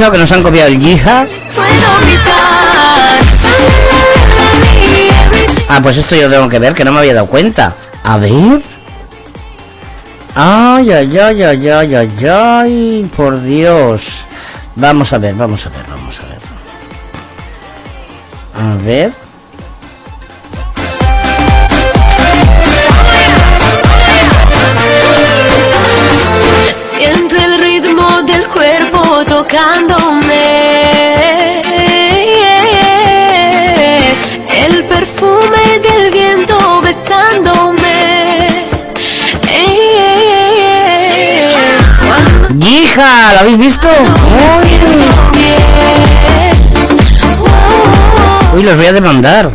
es 0.06 0.10
que 0.10 0.18
nos 0.18 0.32
han 0.32 0.42
copiado 0.42 0.68
el 0.68 0.80
Jihad? 0.80 1.26
Ah, 5.68 5.80
pues 5.82 5.96
esto 5.98 6.16
yo 6.16 6.30
tengo 6.30 6.48
que 6.48 6.58
ver, 6.58 6.74
que 6.74 6.84
no 6.84 6.92
me 6.92 7.00
había 7.00 7.14
dado 7.14 7.26
cuenta. 7.26 7.74
A 8.02 8.16
ver. 8.16 8.62
Ay, 10.34 10.90
ay, 10.92 11.18
ay, 11.18 11.42
ay, 11.42 11.68
ay, 11.68 11.94
ay, 11.94 12.26
ay, 12.26 13.10
por 13.16 13.42
Dios. 13.42 14.02
Vamos 14.76 15.12
a 15.12 15.18
ver, 15.18 15.34
vamos 15.34 15.66
a 15.66 15.68
ver, 15.68 15.84
vamos 15.88 16.18
a 16.20 16.22
ver. 16.22 16.38
A 18.54 18.84
ver. 18.84 19.27
tocándome. 29.48 30.42
El 34.50 34.84
perfume 34.84 35.78
del 35.82 36.10
viento 36.10 36.80
besándome. 36.82 38.68
¡Hija! 42.60 43.32
¿La 43.32 43.40
habéis 43.40 43.58
visto? 43.58 43.88
Uy, 48.54 48.62
los 48.62 48.76
voy 48.76 48.86
a 48.86 48.92
demandar. 48.92 49.50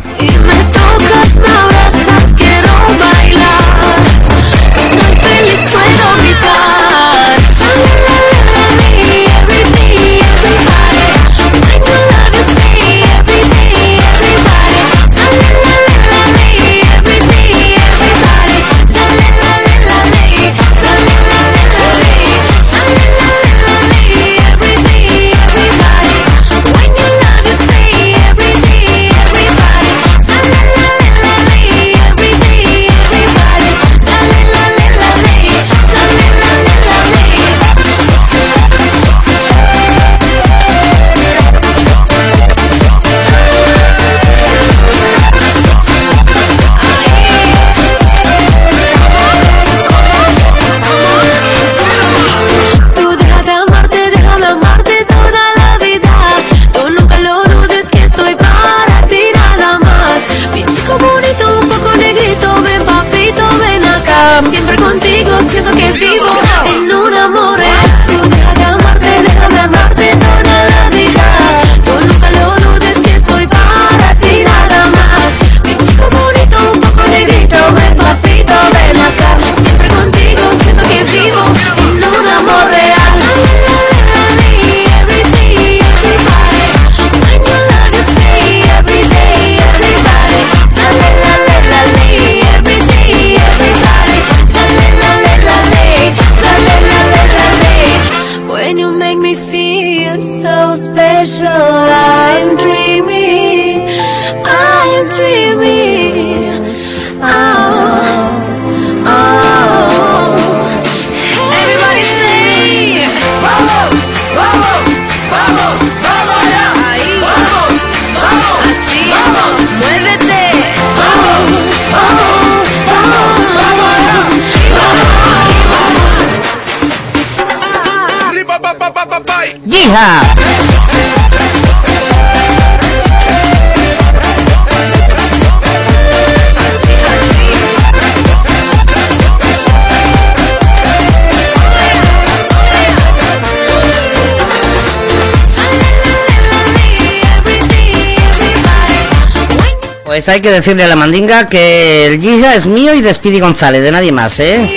Pues 150.14 150.28
hay 150.28 150.40
que 150.40 150.52
decirle 150.52 150.84
a 150.84 150.86
la 150.86 150.94
mandinga 150.94 151.48
que 151.48 152.06
el 152.06 152.20
Giga 152.20 152.54
es 152.54 152.66
mío 152.66 152.94
y 152.94 153.02
de 153.02 153.12
Speedy 153.12 153.40
González, 153.40 153.82
de 153.82 153.90
nadie 153.90 154.12
más, 154.12 154.38
¿eh? 154.38 154.76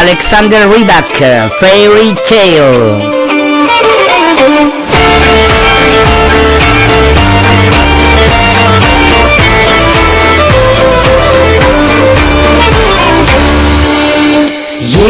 Alexander 0.00 0.68
Rybak, 0.68 1.50
Fairy 1.58 2.14
Tale. 2.28 3.10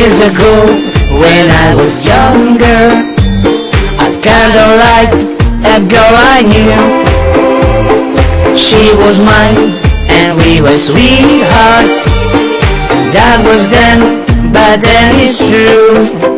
Years 0.01 0.20
ago, 0.20 0.64
when 1.20 1.51
I 1.51 1.74
was 1.74 2.07
younger, 2.07 2.82
I 4.01 4.09
kinda 4.24 4.64
liked 4.80 5.20
a 5.74 5.78
girl 5.92 6.14
I 6.16 6.40
knew. 6.40 6.80
She 8.57 8.94
was 8.96 9.18
mine, 9.18 9.61
and 10.09 10.38
we 10.38 10.62
were 10.62 10.72
sweethearts. 10.72 12.01
That 13.12 13.44
was 13.44 13.68
then, 13.68 14.24
but 14.55 14.80
then 14.80 15.20
it's 15.20 15.36
true. 15.51 16.30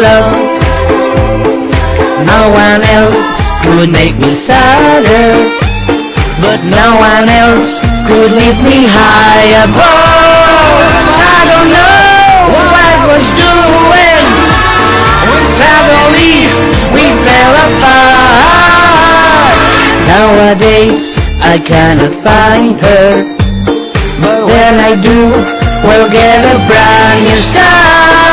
Love. 0.00 0.32
No 2.24 2.48
one 2.48 2.82
else 2.96 3.52
could 3.60 3.92
make 3.92 4.16
me 4.16 4.30
sadder, 4.32 5.36
but 6.40 6.60
no 6.64 6.88
one 6.96 7.28
else 7.28 7.84
could 8.08 8.32
lift 8.32 8.64
me 8.64 8.88
high 8.88 9.60
above. 9.60 10.88
I 11.20 11.40
don't 11.52 11.70
know 11.76 12.00
what 12.48 12.72
I 12.72 12.92
was 13.12 13.26
doing 13.36 14.24
when 15.28 15.44
suddenly 15.60 16.48
we 16.96 17.04
fell 17.28 17.54
apart. 17.68 19.56
Nowadays 20.08 21.20
I 21.44 21.60
cannot 21.60 22.14
find 22.24 22.80
her, 22.80 23.08
but 24.24 24.40
when 24.48 24.74
I 24.80 24.96
do, 24.96 25.28
we'll 25.84 26.08
get 26.08 26.40
a 26.40 26.56
brand 26.68 27.24
new 27.28 27.36
start. 27.36 28.29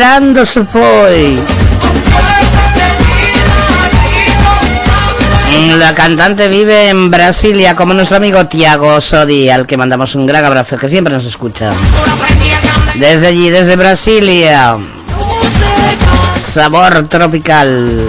Llorando 0.00 0.46
se 0.46 0.64
fue. 0.64 1.36
La 5.76 5.94
cantante 5.94 6.48
vive 6.48 6.88
en 6.88 7.10
Brasilia 7.10 7.76
como 7.76 7.92
nuestro 7.92 8.16
amigo 8.16 8.46
Tiago 8.46 8.98
Sodi, 9.02 9.50
al 9.50 9.66
que 9.66 9.76
mandamos 9.76 10.14
un 10.14 10.24
gran 10.24 10.42
abrazo, 10.42 10.78
que 10.78 10.88
siempre 10.88 11.12
nos 11.12 11.26
escucha. 11.26 11.70
Desde 12.94 13.26
allí, 13.26 13.50
desde 13.50 13.76
Brasilia. 13.76 14.78
Sabor 16.50 17.06
tropical. 17.06 18.06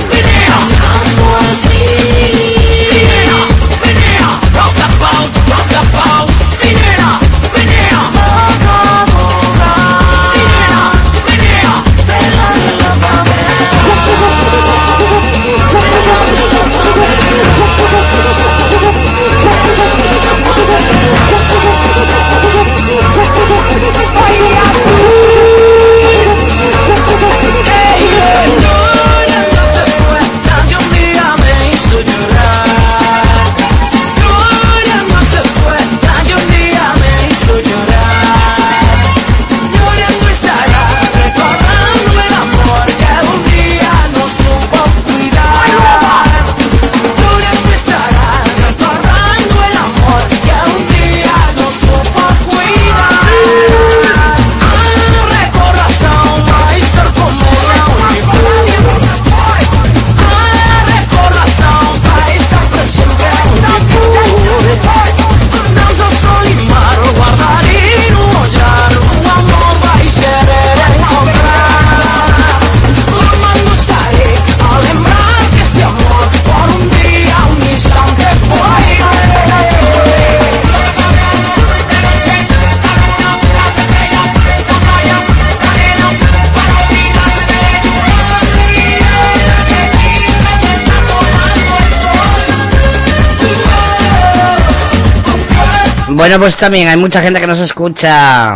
Bueno, 96.21 96.37
pues 96.37 96.55
también 96.55 96.87
hay 96.87 96.97
mucha 96.97 97.19
gente 97.19 97.41
que 97.41 97.47
nos 97.47 97.59
escucha 97.59 98.55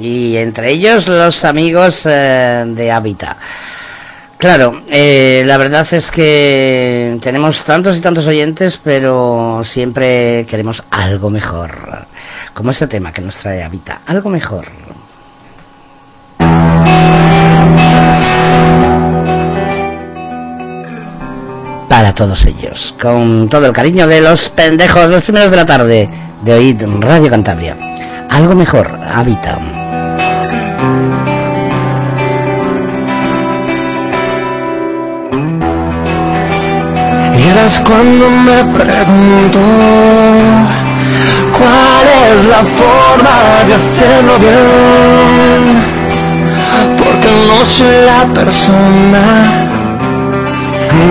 y 0.00 0.36
entre 0.36 0.72
ellos 0.72 1.06
los 1.06 1.44
amigos 1.44 2.02
eh, 2.06 2.64
de 2.66 2.90
Habita. 2.90 3.36
Claro, 4.36 4.82
eh, 4.90 5.44
la 5.46 5.56
verdad 5.56 5.86
es 5.92 6.10
que 6.10 7.16
tenemos 7.22 7.62
tantos 7.62 7.96
y 7.96 8.00
tantos 8.00 8.26
oyentes, 8.26 8.80
pero 8.82 9.60
siempre 9.62 10.44
queremos 10.48 10.82
algo 10.90 11.30
mejor. 11.30 12.04
Como 12.52 12.72
este 12.72 12.88
tema 12.88 13.12
que 13.12 13.22
nos 13.22 13.36
trae 13.36 13.62
Habita, 13.62 14.00
algo 14.06 14.28
mejor. 14.28 14.66
Para 21.88 22.14
todos 22.14 22.46
ellos, 22.46 22.94
con 23.00 23.48
todo 23.48 23.66
el 23.66 23.72
cariño 23.72 24.06
de 24.06 24.20
los 24.20 24.48
pendejos, 24.48 25.08
los 25.08 25.22
primeros 25.22 25.50
de 25.50 25.56
la 25.56 25.66
tarde, 25.66 26.08
de 26.42 26.52
oír 26.52 26.76
Radio 27.00 27.30
Cantabria. 27.30 27.76
Algo 28.30 28.54
mejor, 28.54 28.98
Habita. 29.12 29.58
Y 37.38 37.42
eras 37.48 37.80
cuando 37.84 38.30
me 38.30 38.64
preguntó 38.76 39.60
cuál 41.52 42.06
es 42.26 42.44
la 42.48 42.64
forma 42.80 43.36
de 43.66 43.74
hacerlo 43.74 44.38
bien. 44.38 45.84
Porque 46.98 47.28
no 47.46 47.64
soy 47.66 48.04
la 48.04 48.34
persona 48.34 49.63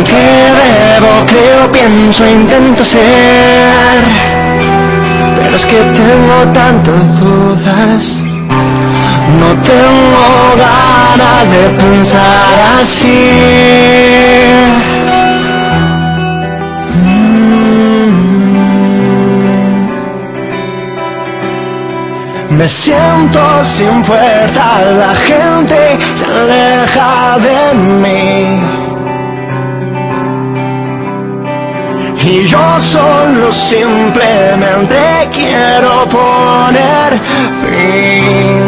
que 0.06 0.26
debo, 0.60 1.26
creo, 1.28 1.72
pienso, 1.72 2.26
intento 2.28 2.84
ser. 2.84 4.04
Pero 5.36 5.56
es 5.56 5.66
que 5.66 5.78
tengo 5.78 6.52
tantas 6.54 7.20
dudas. 7.20 8.24
No 9.40 9.50
tengo 9.62 10.26
ganas 10.58 11.52
de 11.52 11.64
pensar 11.84 12.56
así. 12.80 14.24
Me 22.58 22.70
siento 22.70 23.64
sin 23.64 24.04
fuerza, 24.04 24.82
la 24.98 25.16
gente 25.16 25.98
se 26.16 26.26
aleja 26.26 27.38
de 27.40 27.78
mí. 27.78 28.93
Y 32.26 32.44
yo 32.46 32.80
solo 32.80 33.52
simplemente 33.52 34.96
quiero 35.34 36.08
poner 36.08 37.20
fin, 37.60 38.64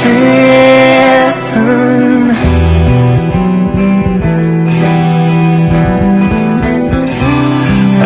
fin. 0.00 0.44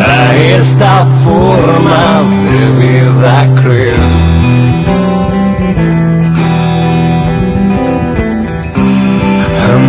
A 0.03 0.35
esta 0.35 1.05
forma 1.23 2.23
de 2.49 2.61
vida 2.79 3.35
cruel. 3.61 3.99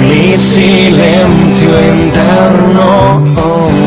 Mi 0.03 0.37
silencio 0.37 1.71
interno. 1.95 3.21
No 3.35 3.80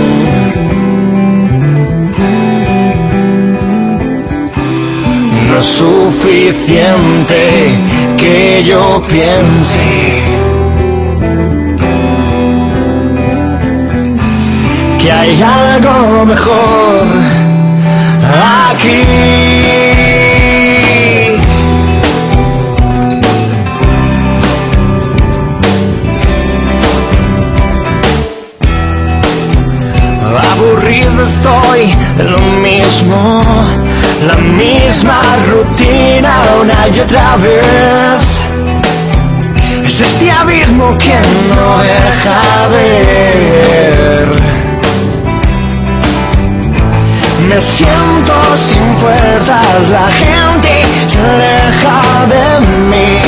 suficiente 5.64 7.41
que 8.18 8.64
yo 8.65 9.02
piense 9.07 9.80
que 14.99 15.11
hay 15.11 15.41
algo 15.41 16.26
mejor 16.26 17.07
aquí. 18.69 19.03
Aburrido 30.53 31.23
estoy 31.23 31.94
lo 32.18 32.38
mismo, 32.61 33.41
la 34.27 34.35
misma 34.35 35.21
rutina 35.49 36.33
una 36.61 36.87
y 36.87 36.99
otra 36.99 37.35
vez. 37.37 37.63
Es 39.85 40.01
este 40.01 40.31
abismo 40.31 40.97
que 40.97 41.15
no 41.49 41.77
deja 41.79 42.67
ver. 42.71 44.25
Me 47.49 47.61
siento 47.61 48.33
sin 48.55 48.95
fuerzas, 48.97 49.89
la 49.89 50.07
gente 50.21 50.71
se 51.07 51.19
aleja 51.19 52.01
de 52.33 52.47
mí. 52.91 53.19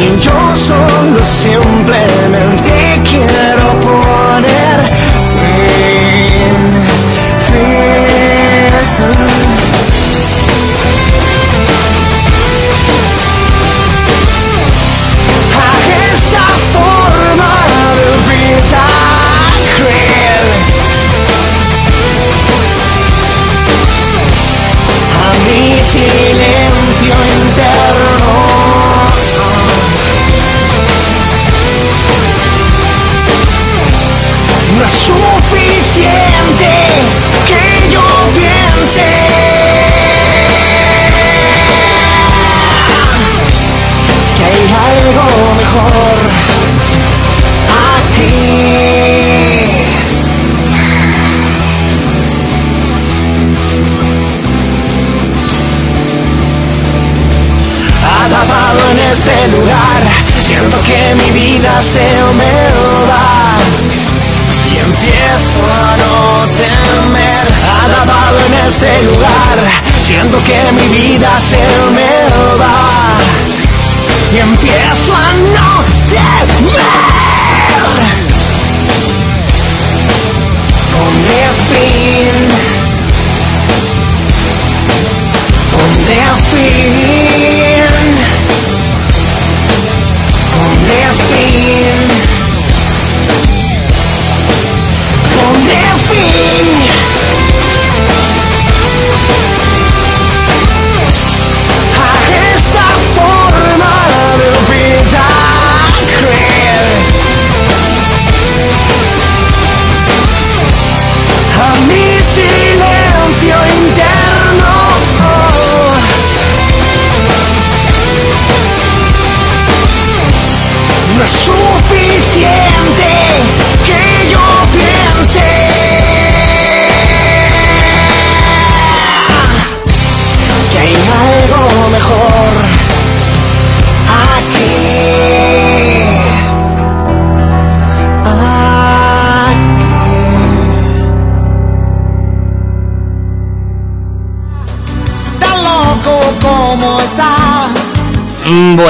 Y 0.00 0.20
yo 0.20 0.38
solo 0.54 1.24
simplemente 1.24 3.02
quiero 3.04 3.80
poner 3.80 4.67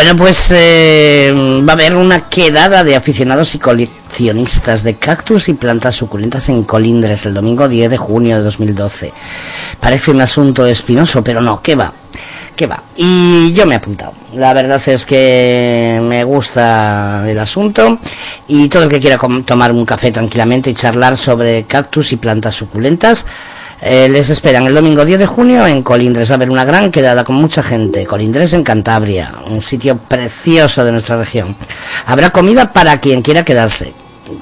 Bueno, 0.08 0.24
pues 0.24 0.50
eh, 0.56 1.30
va 1.68 1.72
a 1.72 1.76
haber 1.76 1.94
una 1.94 2.30
quedada 2.30 2.82
de 2.82 2.96
aficionados 2.96 3.54
y 3.54 3.58
coleccionistas 3.58 4.82
de 4.82 4.94
cactus 4.94 5.50
y 5.50 5.52
plantas 5.52 5.96
suculentas 5.96 6.48
en 6.48 6.62
Colindres 6.62 7.26
el 7.26 7.34
domingo 7.34 7.68
10 7.68 7.90
de 7.90 7.98
junio 7.98 8.36
de 8.38 8.42
2012. 8.42 9.12
Parece 9.78 10.10
un 10.10 10.22
asunto 10.22 10.64
espinoso, 10.64 11.22
pero 11.22 11.42
no, 11.42 11.60
¿qué 11.60 11.74
va? 11.74 11.92
¿Qué 12.56 12.66
va? 12.66 12.82
Y 12.96 13.52
yo 13.52 13.66
me 13.66 13.74
he 13.74 13.76
apuntado. 13.76 14.14
La 14.32 14.54
verdad 14.54 14.80
es 14.88 15.04
que 15.04 16.00
me 16.02 16.24
gusta 16.24 17.24
el 17.28 17.38
asunto 17.38 17.98
y 18.46 18.70
todo 18.70 18.84
el 18.84 18.88
que 18.88 19.00
quiera 19.00 19.18
tomar 19.44 19.72
un 19.72 19.84
café 19.84 20.10
tranquilamente 20.10 20.70
y 20.70 20.74
charlar 20.74 21.18
sobre 21.18 21.64
cactus 21.64 22.12
y 22.12 22.16
plantas 22.16 22.54
suculentas, 22.54 23.26
eh, 23.80 24.08
les 24.08 24.28
esperan 24.30 24.66
el 24.66 24.74
domingo 24.74 25.04
10 25.04 25.18
de 25.20 25.26
junio 25.26 25.66
en 25.66 25.82
Colindres. 25.82 26.28
Va 26.30 26.34
a 26.34 26.36
haber 26.36 26.50
una 26.50 26.64
gran 26.64 26.90
quedada 26.90 27.24
con 27.24 27.36
mucha 27.36 27.62
gente. 27.62 28.06
Colindres 28.06 28.52
en 28.52 28.64
Cantabria, 28.64 29.34
un 29.46 29.60
sitio 29.60 29.96
precioso 29.96 30.84
de 30.84 30.92
nuestra 30.92 31.16
región. 31.16 31.54
Habrá 32.06 32.30
comida 32.30 32.72
para 32.72 33.00
quien 33.00 33.22
quiera 33.22 33.44
quedarse. 33.44 33.92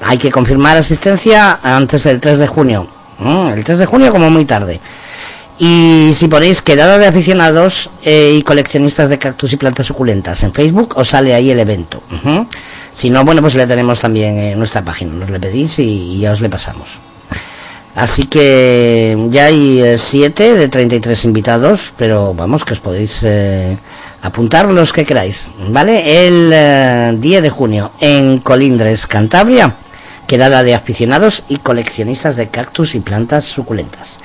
Hay 0.01 0.17
que 0.17 0.31
confirmar 0.31 0.77
asistencia 0.77 1.59
antes 1.61 2.03
del 2.03 2.19
3 2.19 2.39
de 2.39 2.47
junio. 2.47 2.87
Mm, 3.19 3.47
el 3.49 3.63
3 3.63 3.79
de 3.79 3.85
junio 3.85 4.11
como 4.11 4.29
muy 4.29 4.45
tarde. 4.45 4.79
Y 5.59 6.11
si 6.13 6.27
ponéis 6.27 6.61
quedada 6.61 6.97
de 6.97 7.07
aficionados 7.07 7.89
eh, 8.03 8.35
y 8.37 8.43
coleccionistas 8.43 9.09
de 9.09 9.17
cactus 9.17 9.53
y 9.53 9.57
plantas 9.57 9.87
suculentas 9.87 10.43
en 10.43 10.53
Facebook, 10.53 10.93
os 10.97 11.09
sale 11.09 11.33
ahí 11.33 11.49
el 11.49 11.59
evento. 11.59 12.01
Si 12.93 13.09
no, 13.09 13.23
bueno, 13.23 13.41
pues 13.41 13.55
le 13.55 13.65
tenemos 13.65 13.99
también 13.99 14.37
en 14.37 14.59
nuestra 14.59 14.83
página. 14.83 15.13
Nos 15.13 15.29
le 15.29 15.39
pedís 15.39 15.79
y, 15.79 15.83
y 15.83 16.19
ya 16.19 16.31
os 16.31 16.41
le 16.41 16.49
pasamos. 16.49 16.99
Así 17.97 18.25
que 18.25 19.17
ya 19.31 19.45
hay 19.45 19.81
eh, 19.81 19.97
siete 19.97 20.53
de 20.53 20.69
33 20.69 21.25
invitados, 21.25 21.95
pero 21.97 22.35
vamos, 22.35 22.63
que 22.63 22.73
os 22.73 22.79
podéis 22.79 23.23
eh, 23.23 23.75
apuntar 24.21 24.67
los 24.67 24.93
que 24.93 25.03
queráis. 25.03 25.47
¿Vale? 25.69 26.27
El 26.27 26.51
eh, 26.53 27.15
10 27.17 27.41
de 27.41 27.49
junio 27.49 27.89
en 27.99 28.37
Colindres, 28.37 29.07
Cantabria, 29.07 29.77
quedada 30.27 30.61
de 30.61 30.75
aficionados 30.75 31.41
y 31.49 31.57
coleccionistas 31.57 32.35
de 32.35 32.49
cactus 32.49 32.93
y 32.93 32.99
plantas 32.99 33.45
suculentas. 33.45 34.19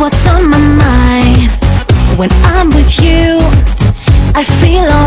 What's 0.00 0.26
on 0.28 0.48
my 0.48 0.58
mind. 0.58 1.52
When 2.18 2.30
I'm 2.44 2.70
with 2.70 3.00
you, 3.02 3.38
I 4.34 4.42
feel 4.42 4.99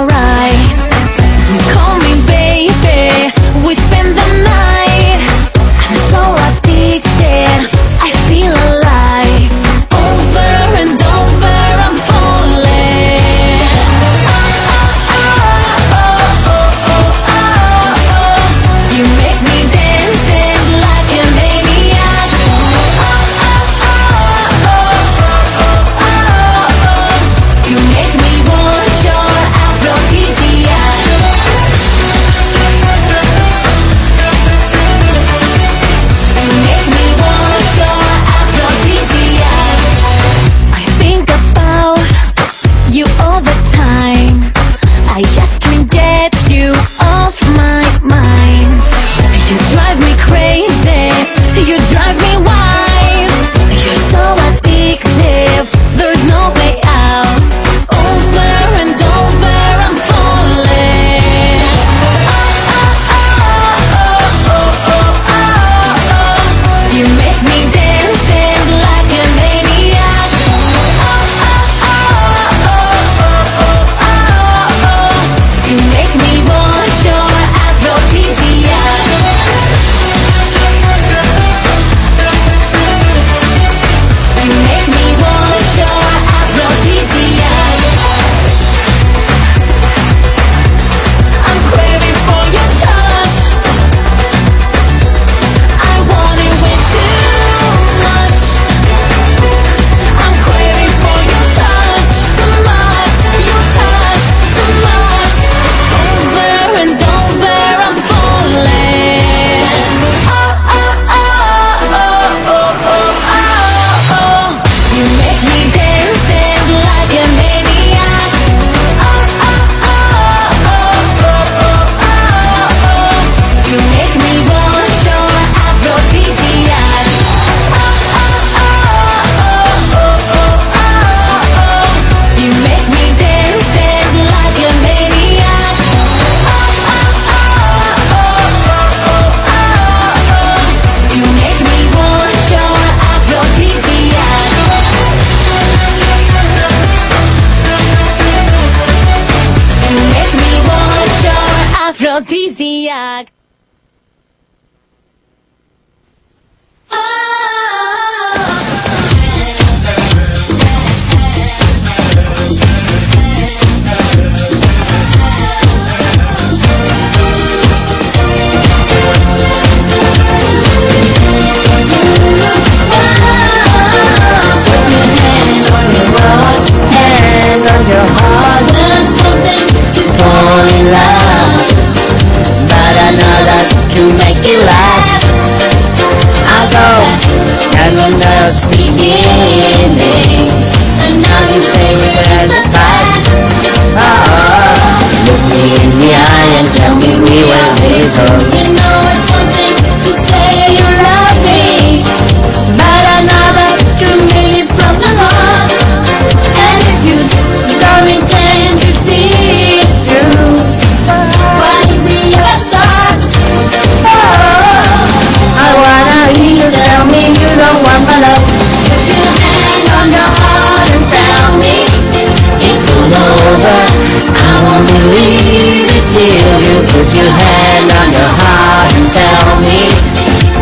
believe 225.03 225.89
it 225.91 226.05
till 226.15 226.59
you 226.63 226.77
put 226.95 227.07
your 227.15 227.27
hand 227.27 227.89
on 227.99 228.07
your 228.15 228.31
heart 228.39 228.91
and 228.95 229.07
tell 229.11 229.59
me 229.59 229.83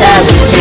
that 0.02 0.52
we. 0.56 0.61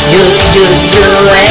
Do, 0.10 0.22
do, 0.54 0.64
do 0.94 1.30
it. 1.30 1.49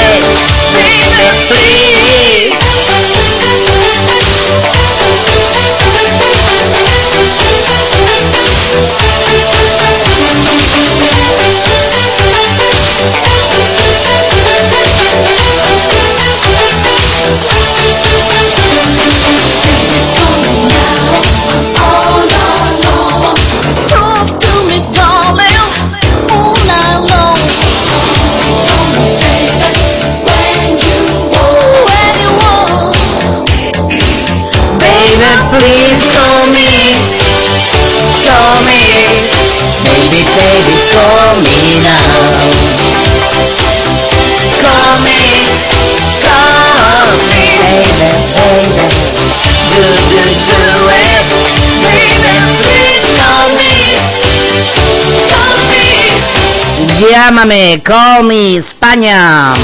Llámame, 56.98 57.80
Call 57.84 58.24
Me 58.24 58.56
España. 58.56 59.54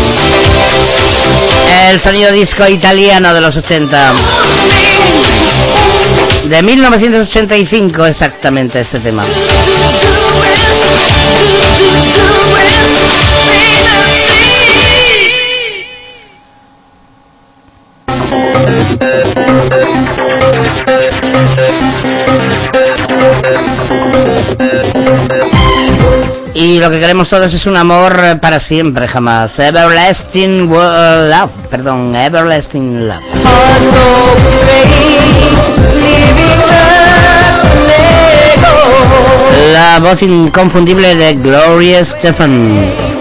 El 1.90 2.00
sonido 2.00 2.30
disco 2.30 2.66
italiano 2.68 3.34
de 3.34 3.40
los 3.40 3.56
80. 3.56 4.12
De 6.44 6.62
1985 6.62 8.06
exactamente 8.06 8.80
este 8.80 9.00
tema. 9.00 9.24
Todos 27.28 27.54
es 27.54 27.66
un 27.66 27.76
amor 27.76 28.20
eh, 28.22 28.36
para 28.36 28.60
siempre, 28.60 29.08
jamás. 29.08 29.58
Everlasting 29.58 30.70
eh, 30.72 31.30
love, 31.30 31.50
perdón, 31.70 32.14
everlasting 32.14 33.08
love. 33.08 33.22
La 39.72 39.98
voz 40.00 40.22
inconfundible 40.22 41.16
de 41.16 41.34
Gloria 41.34 42.04
Stefan. 42.04 43.13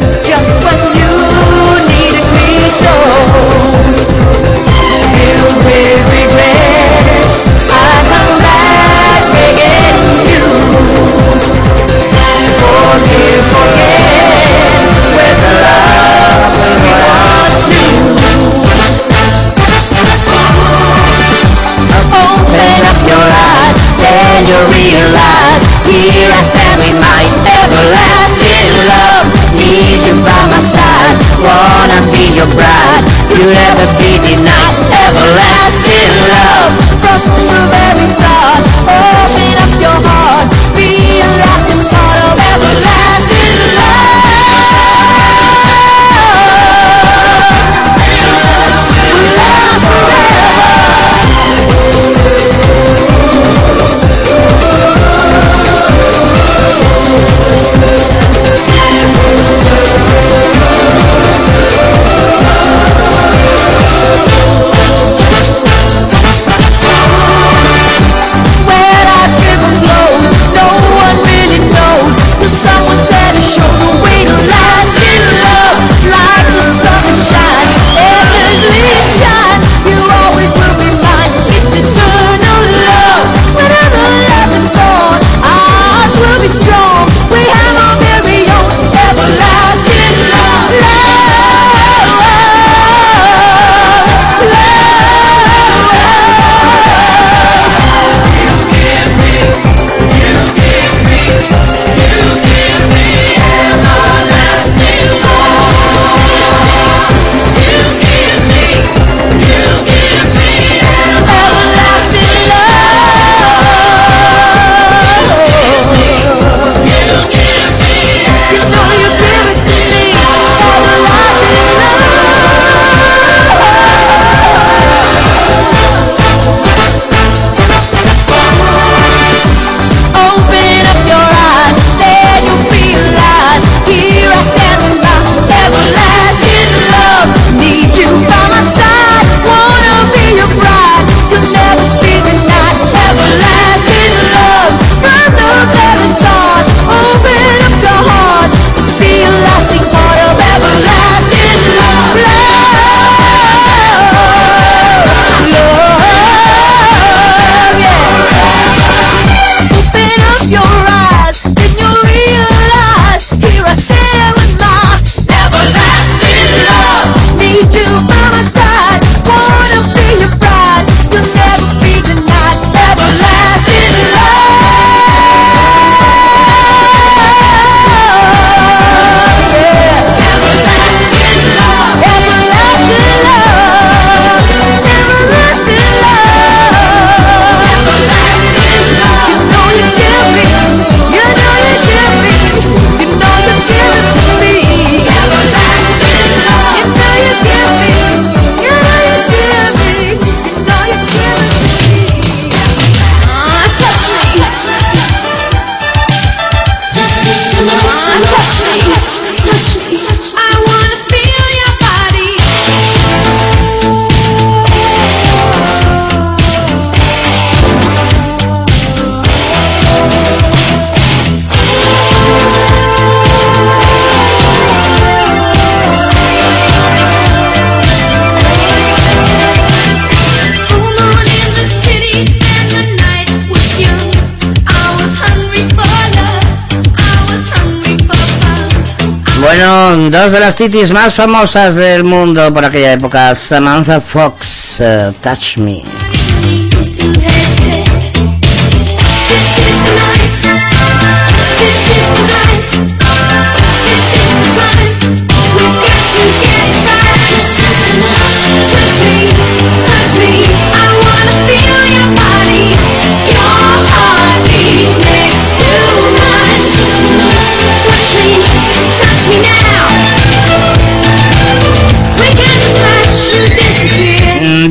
Dos 239.54 240.32
de 240.32 240.40
las 240.40 240.56
titis 240.56 240.90
más 240.90 241.14
famosas 241.14 241.76
del 241.76 242.04
mundo 242.04 242.52
por 242.52 242.66
aquella 242.66 242.94
época, 242.94 243.36
Samantha 243.36 244.02
Fox, 244.02 244.82
eh, 244.82 245.12
Touch 245.22 245.58
Me. 245.58 245.84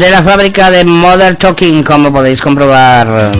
De 0.02 0.10
la 0.10 0.20
fábrica 0.20 0.68
de 0.68 0.84
Modern 0.84 1.36
Talking, 1.36 1.84
como 1.84 2.12
podéis 2.12 2.42
comprobar. 2.42 3.30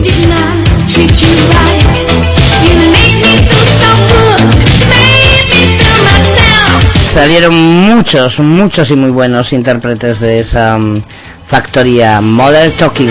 Salieron 7.13 7.53
muchos, 7.53 8.39
muchos 8.39 8.89
y 8.91 8.95
muy 8.95 9.09
buenos 9.09 9.51
intérpretes 9.51 10.21
de 10.21 10.39
esa 10.39 10.77
mm, 10.77 11.01
factoría 11.45 12.21
Modern 12.21 12.71
Talking. 12.71 13.09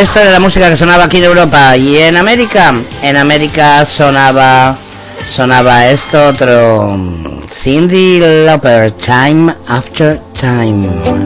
Esta 0.00 0.22
era 0.22 0.32
la 0.32 0.40
música 0.40 0.68
que 0.68 0.76
sonaba 0.76 1.04
aquí 1.04 1.18
en 1.18 1.24
Europa 1.24 1.76
y 1.76 1.98
en 1.98 2.16
América. 2.16 2.74
En 3.02 3.16
América 3.16 3.84
sonaba 3.84 4.76
sonaba 5.30 5.88
esto 5.88 6.28
otro 6.28 6.98
Cindy 7.48 8.18
Lauper, 8.18 8.90
Time 8.92 9.54
After 9.68 10.20
Time. 10.38 11.19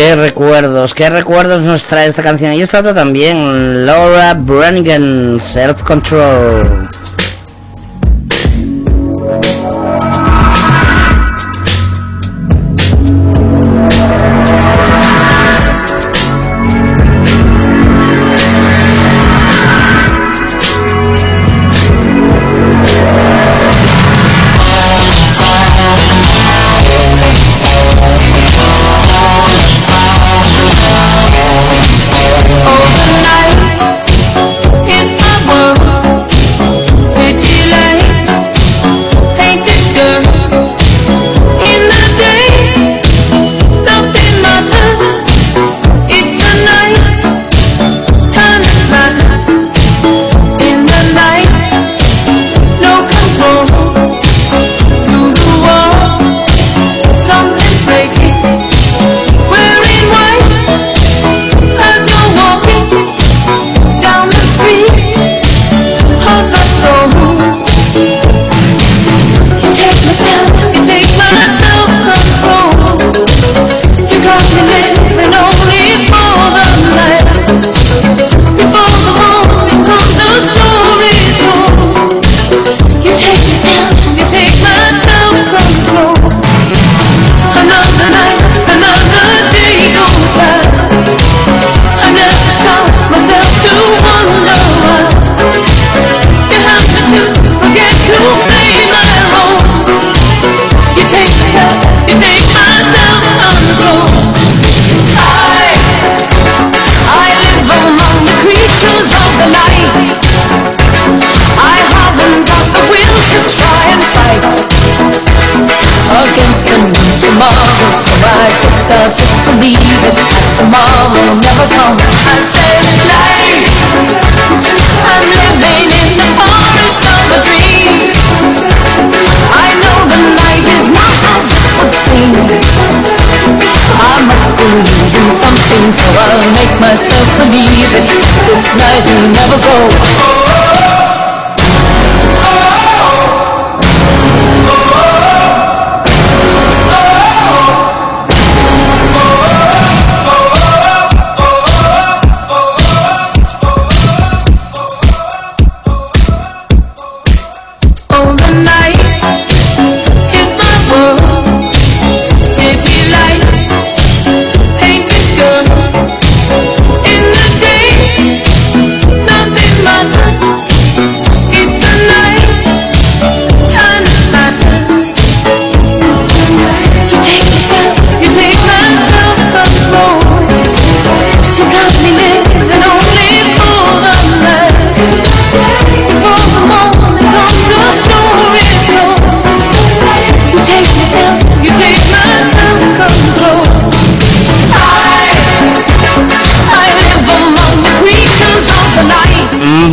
Qué 0.00 0.16
recuerdos, 0.16 0.94
qué 0.94 1.10
recuerdos 1.10 1.60
nos 1.60 1.84
trae 1.84 2.08
esta 2.08 2.22
canción. 2.22 2.54
Y 2.54 2.62
esta 2.62 2.80
otra 2.80 2.94
también, 2.94 3.84
Laura 3.84 4.32
Branigan, 4.32 5.38
Self 5.38 5.82
Control. 5.82 6.88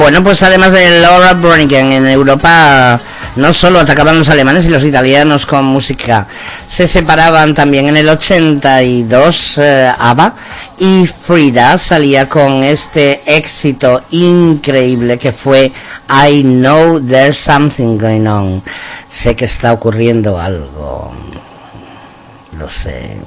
Bueno, 0.08 0.24
pues 0.24 0.42
además 0.42 0.72
de 0.72 1.02
Laura 1.02 1.34
Branigan 1.34 1.92
en 1.92 2.08
Europa 2.08 2.98
no 3.36 3.52
solo 3.52 3.82
atacaban 3.82 4.18
los 4.18 4.30
alemanes 4.30 4.66
y 4.66 4.70
los 4.70 4.86
italianos 4.86 5.46
con 5.46 5.66
música, 5.66 6.26
se 6.66 6.88
separaban 6.88 7.54
también 7.54 7.90
en 7.90 7.98
el 7.98 8.08
82 8.08 9.58
eh, 9.58 9.92
ABBA 10.00 10.34
y 10.80 11.08
Frida 11.08 11.78
salía 11.78 12.30
con 12.30 12.64
este 12.64 13.22
éxito 13.26 14.02
increíble 14.12 15.18
que 15.18 15.34
fue 15.34 15.74
I 16.10 16.42
Know 16.42 17.02
There's 17.02 17.36
Something 17.36 17.98
Going 17.98 18.28
On. 18.28 18.64
Sé 19.10 19.36
que 19.36 19.44
está 19.44 19.74
ocurriendo 19.74 20.40
algo. 20.40 21.12
Lo 22.58 22.70
sé. 22.70 23.18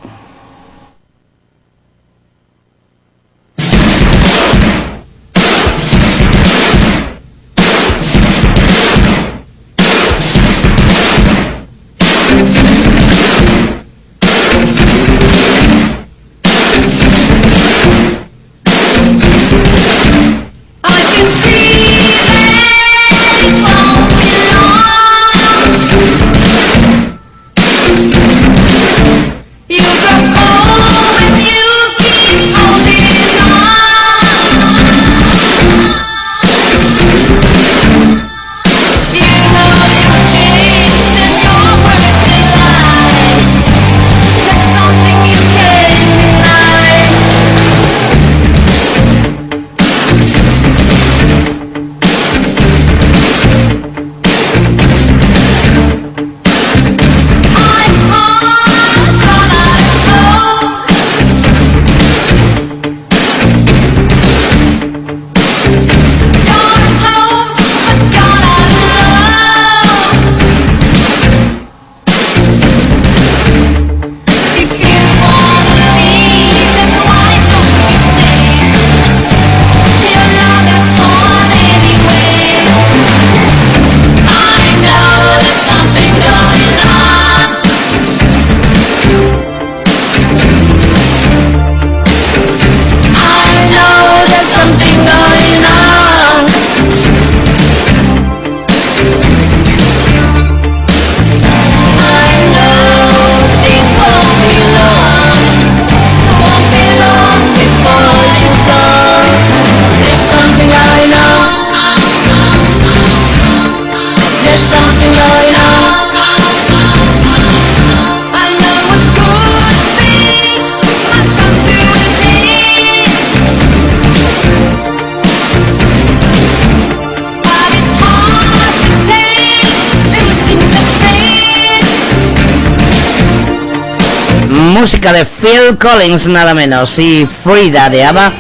Música 134.81 135.13
de 135.13 135.27
Phil 135.27 135.77
Collins 135.79 136.27
nada 136.27 136.55
menos 136.55 136.99
y 136.99 137.29
Frida 137.45 137.91
de 137.91 138.03
ABBA 138.03 138.33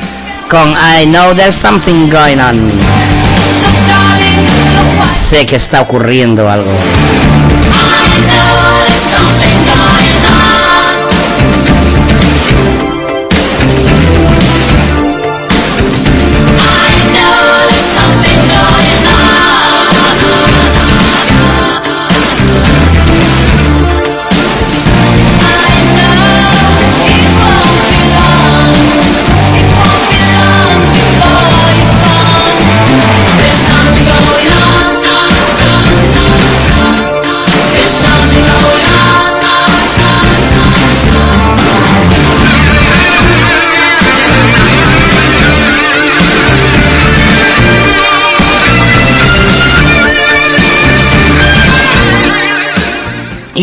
con 0.48 0.70
I 0.70 1.04
Know 1.04 1.34
There's 1.34 1.54
Something 1.54 2.08
Going 2.08 2.38
On. 2.38 2.72
Sé 5.28 5.44
que 5.44 5.56
está 5.56 5.82
ocurriendo 5.82 6.48
algo. 6.48 6.72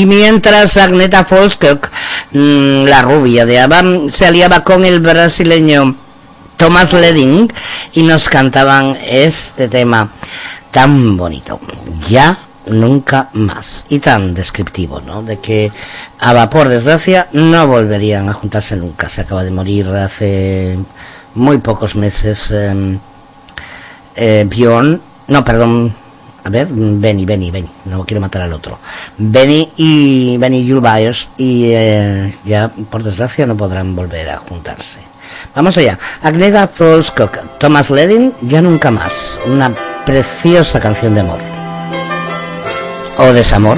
Mientras 0.08 0.78
Agneta 0.78 1.26
Folskirk, 1.26 1.92
mm, 2.32 2.86
la 2.86 3.02
rubia 3.02 3.46
de 3.46 3.60
ABBA, 3.60 4.10
se 4.10 4.26
aliaba 4.26 4.64
con 4.64 4.86
el 4.86 5.00
brasileño 5.00 5.96
Thomas 6.56 6.94
Leding 6.94 7.52
y 7.94 8.04
nos 8.04 8.30
cantaban 8.30 8.98
este 9.06 9.68
tema 9.68 10.10
tan 10.72 11.18
bonito. 11.18 11.60
Ya 12.08 12.40
nunca 12.66 13.30
más. 13.34 13.86
Y 13.90 14.00
tan 14.00 14.34
descriptivo, 14.34 15.02
¿no? 15.02 15.24
De 15.24 15.40
que 15.40 15.72
ABBA, 16.20 16.50
por 16.50 16.70
desgracia, 16.70 17.28
no 17.34 17.68
volverían 17.68 18.30
a 18.30 18.34
juntarse 18.34 18.76
nunca. 18.76 19.10
Se 19.10 19.22
acaba 19.22 19.44
de 19.44 19.52
morir 19.52 19.88
hace 19.88 20.80
muy 21.36 21.60
pocos 21.60 21.96
meses 21.96 22.50
eh, 22.52 22.98
eh, 24.16 24.46
Bjorn, 24.50 25.00
no, 25.28 25.46
perdón, 25.46 25.94
a 26.44 26.50
ver, 26.50 26.68
Benny, 26.72 27.26
Benny, 27.26 27.52
Benny, 27.52 27.70
no 27.86 28.06
quiero 28.06 28.22
matar 28.22 28.42
al 28.44 28.54
otro. 28.54 28.80
Benny 29.18 29.72
y 29.76 30.38
Benny 30.38 30.70
Jules 30.70 31.30
y 31.38 31.72
eh, 31.74 32.34
ya, 32.44 32.70
por 32.90 33.04
desgracia, 33.04 33.48
no 33.48 33.58
podrán 33.58 33.96
volver 33.96 34.30
a 34.30 34.38
juntarse. 34.38 35.00
Vamos 35.56 35.78
allá. 35.78 35.98
Agneta 36.22 36.68
Folskog, 36.68 37.32
Thomas 37.58 37.90
Ledin, 37.90 38.34
Ya 38.42 38.62
Nunca 38.62 38.92
Más. 38.92 39.40
Una 39.46 39.74
preciosa 40.06 40.80
canción 40.80 41.16
de 41.16 41.22
amor. 41.22 41.40
O 43.18 43.34
desamor. 43.34 43.78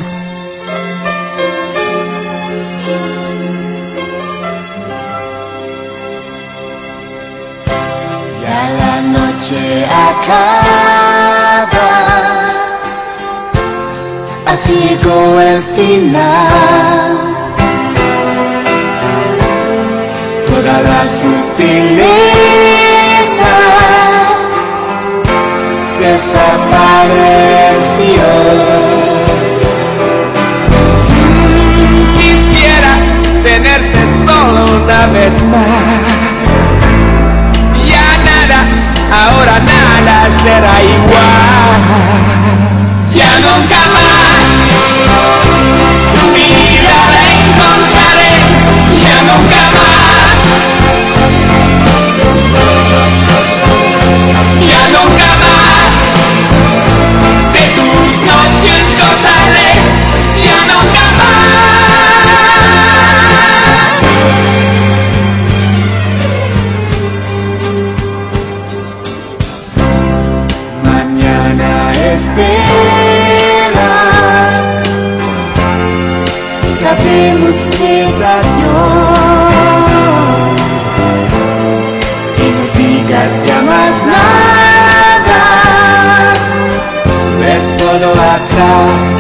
Ya 8.44 8.70
la 8.78 9.02
noche 9.02 9.86
así 14.52 14.74
llegó 14.74 15.40
el 15.42 15.62
final. 15.76 17.18
Toda 20.48 20.76
la 20.82 21.02
sutileza 21.22 22.34
desapareció. 26.00 27.50
Quisiera 32.18 32.94
tenerte 33.44 34.00
solo 34.26 34.60
una 34.84 35.02
vez 35.08 35.36
más. 35.54 36.08
Ya 37.92 38.08
nada, 38.30 38.60
ahora 39.12 39.56
nada 39.60 40.16
será 40.44 40.76
igual. 40.84 41.99
Todo 88.60 89.19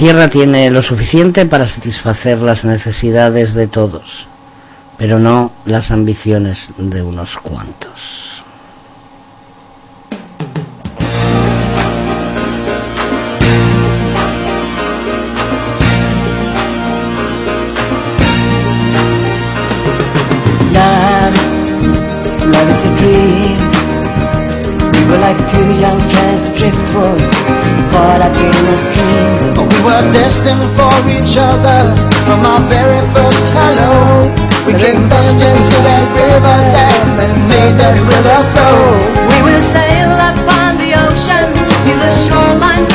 Tierra 0.00 0.30
tiene 0.30 0.70
lo 0.70 0.80
suficiente 0.80 1.44
para 1.44 1.66
satisfacer 1.66 2.40
las 2.40 2.64
necesidades 2.64 3.52
de 3.52 3.66
todos, 3.66 4.28
pero 4.96 5.18
no 5.18 5.52
las 5.66 5.90
ambiciones 5.90 6.72
de 6.78 7.02
unos 7.02 7.36
cuantos. 7.36 8.42
Like 25.30 25.46
two 25.46 25.70
young 25.78 26.00
strands 26.00 26.48
of 26.48 26.56
driftwood, 26.58 27.22
caught 27.94 28.18
up 28.18 28.34
in 28.34 28.66
a 28.66 28.74
stream. 28.74 29.62
We 29.62 29.78
were 29.86 30.02
destined 30.10 30.58
for 30.74 30.90
each 31.06 31.38
other 31.38 31.86
from 32.26 32.42
our 32.42 32.58
very 32.66 32.98
first 33.14 33.46
hello. 33.54 34.26
We 34.66 34.74
came 34.74 35.06
bust 35.06 35.38
into 35.38 35.78
that 35.86 36.06
river 36.18 36.58
dam 36.74 37.22
and 37.22 37.34
made 37.46 37.78
that 37.78 37.94
river 37.94 38.40
flow. 38.50 38.98
We 39.30 39.38
will 39.46 39.62
sail 39.62 40.18
upon 40.18 40.82
the 40.82 40.98
ocean 40.98 41.46
till 41.86 42.00
the 42.02 42.10
shoreline 42.10 42.90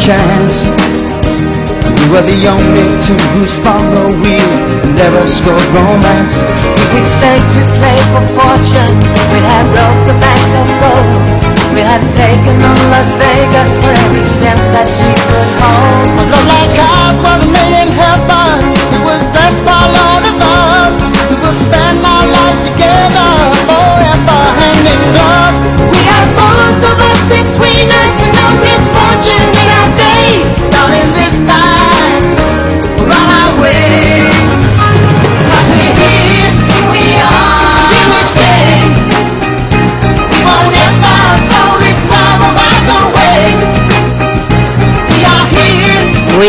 chance. 0.00 0.64
We 0.64 2.04
were 2.08 2.24
the 2.24 2.40
only 2.48 2.88
two 3.04 3.20
who 3.36 3.46
spun 3.46 3.80
the 3.92 4.16
wheel 4.20 4.52
and 4.84 4.96
never 4.96 5.26
scored 5.26 5.60
romance. 5.76 6.44
If 6.76 6.88
we'd 6.92 7.04
stayed 7.04 7.46
to 7.56 7.62
play 7.76 7.98
for 8.12 8.24
fortune, 8.32 8.96
we'd 9.32 9.44
have 9.44 9.68
broke 9.72 10.02
the 10.08 10.16
banks 10.20 10.52
of 10.56 10.66
gold. 10.80 11.20
We'd 11.72 11.88
have 11.88 12.04
taken 12.16 12.56
on 12.64 12.80
Las 12.90 13.12
Vegas 13.16 13.76
for 13.76 13.92
every 14.08 14.24
cent 14.24 14.60
that 14.72 14.88
she 14.88 15.12
could 15.12 15.50
hold. 15.60 16.04
A 16.16 16.24
love 16.32 16.46
like 16.48 16.74
ours 16.80 17.18
was 17.20 17.42
made 17.52 17.76
in 17.84 17.90
heaven. 17.92 18.79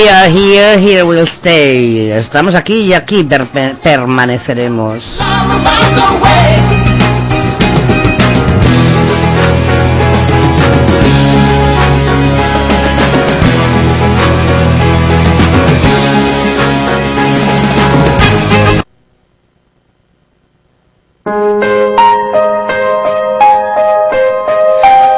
Are 0.09 0.29
here, 0.29 0.77
here 0.77 1.05
we'll 1.05 1.27
stay. 1.27 2.11
Estamos 2.11 2.55
aquí 2.55 2.81
y 2.81 2.93
aquí 2.93 3.23
per- 3.23 3.45
per- 3.47 3.75
permaneceremos. 3.77 5.17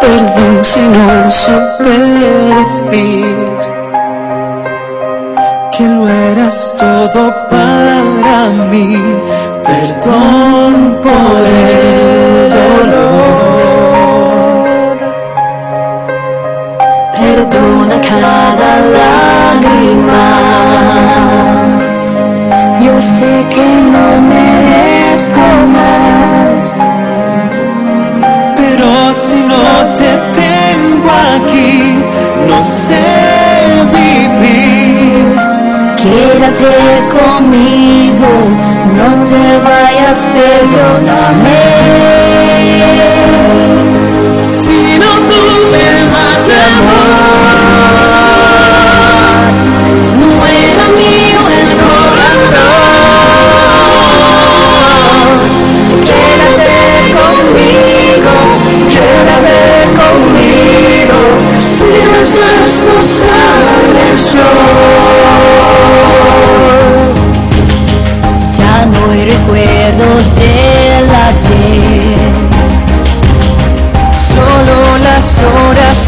Perdón 0.02 0.64
si 0.64 0.82
no 0.82 1.32
supe 1.32 1.98
decir 2.54 3.53
todo 6.78 7.48
para 7.50 8.50
mí. 8.70 9.13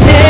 Horas 0.04 0.25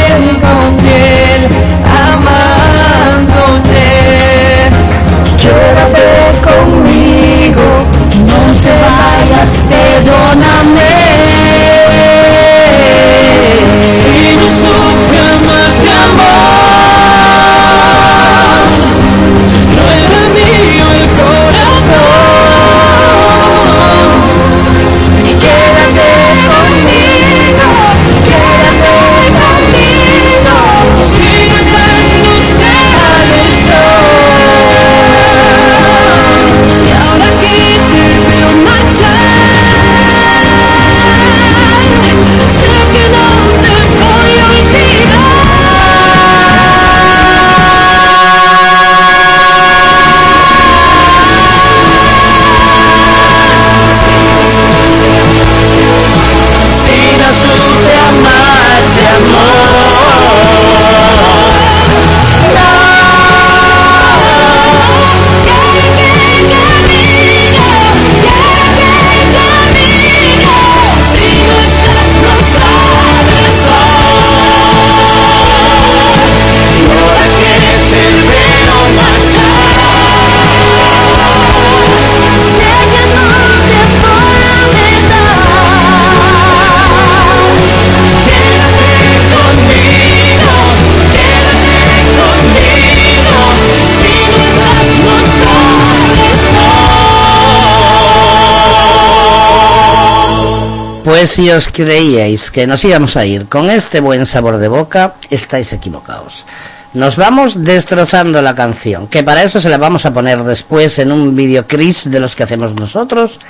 Pues 101.27 101.35
si 101.35 101.51
os 101.51 101.67
creíais 101.67 102.53
que 102.53 102.69
nos 102.69 102.85
íbamos 102.85 103.17
a 103.17 103.27
ir 103.27 103.49
con 103.49 103.69
este 103.69 103.99
buen 103.99 104.27
sabor 104.27 104.59
de 104.59 104.69
boca, 104.69 105.15
estáis 105.29 105.73
equivocados. 105.73 106.47
Nos 106.95 107.17
vamos 107.17 107.65
destrozando 107.65 108.41
la 108.43 108.55
canción, 108.55 109.09
que 109.09 109.25
para 109.25 109.43
eso 109.43 109.61
se 109.61 109.69
la 109.69 109.77
vamos 109.77 110.07
a 110.07 110.15
poner 110.15 110.45
después 110.45 111.01
en 111.01 111.11
un 111.11 111.35
videocris 111.35 112.09
de 112.13 112.21
los 112.21 112.37
que 112.37 112.45
hacemos 112.45 112.77
nosotros 112.77 113.41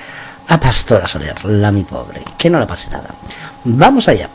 a 0.49 0.59
Pastora 0.59 1.07
Soler, 1.07 1.45
la 1.45 1.71
mi 1.71 1.85
pobre, 1.85 2.23
que 2.39 2.49
no 2.49 2.59
le 2.59 2.67
pase 2.67 2.89
nada. 2.89 3.11
Vamos 3.65 4.09
allá. 4.09 4.31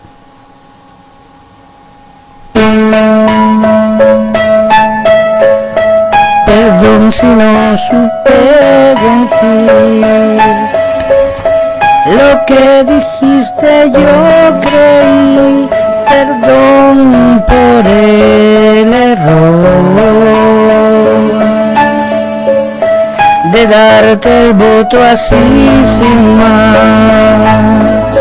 Perdón 6.45 7.11
si 7.11 7.25
no 7.25 7.75
supe. 7.89 8.31
Lo 12.07 12.45
que 12.45 12.83
dijiste 12.83 13.91
yo 13.91 14.59
creí, 14.59 15.69
perdón 16.09 17.43
por 17.47 17.85
el 17.87 18.91
error 18.91 20.01
de 23.53 23.67
darte 23.67 24.47
el 24.47 24.53
voto 24.53 25.03
así 25.03 25.83
sin 25.83 26.37
más. 26.37 28.15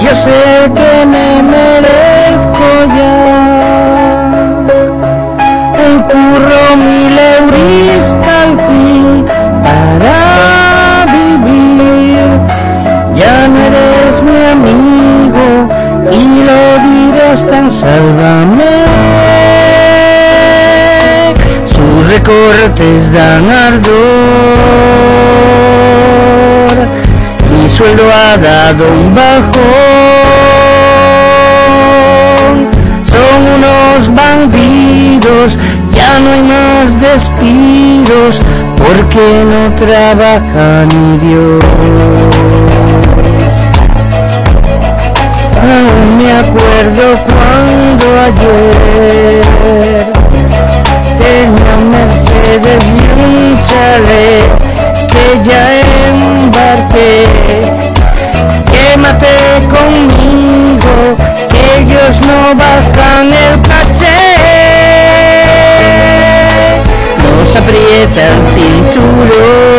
Yo 0.00 0.14
sé 0.14 0.70
que 0.74 1.06
me 1.06 1.42
merezco 1.42 2.66
ya 2.96 3.23
Ven, 17.64 17.70
sálvame. 17.70 18.84
Sus 21.64 22.06
recortes 22.12 23.12
dan 23.12 23.48
ardor 23.48 23.94
y 27.64 27.68
sueldo 27.68 28.02
ha 28.12 28.36
dado 28.36 28.84
un 28.92 29.14
bajón. 29.14 29.54
Son 33.04 33.46
unos 33.56 34.14
bandidos, 34.14 35.58
ya 35.94 36.20
no 36.20 36.30
hay 36.32 36.42
más 36.42 37.00
despidos 37.00 38.40
porque 38.76 39.44
no 39.50 39.74
trabaja 39.76 40.86
ni 40.92 41.18
Dios. 41.18 42.23
Aún 45.64 46.18
me 46.18 46.30
acuerdo 46.30 47.04
cuando 47.24 48.04
ayer 48.20 49.42
tenía 51.16 51.76
Mercedes 51.90 52.84
y 52.84 53.00
un 53.18 53.58
chalet 53.62 54.48
que 55.08 55.26
ya 55.42 55.64
embarqué. 56.08 57.16
Quémate 58.70 59.34
conmigo, 59.74 60.94
ellos 61.78 62.14
no 62.26 62.54
bajan 62.54 63.32
el 63.32 63.54
caché. 63.62 64.20
Nos 67.22 67.56
aprieta 67.56 68.20
el 68.20 68.40
cinturón. 68.54 69.73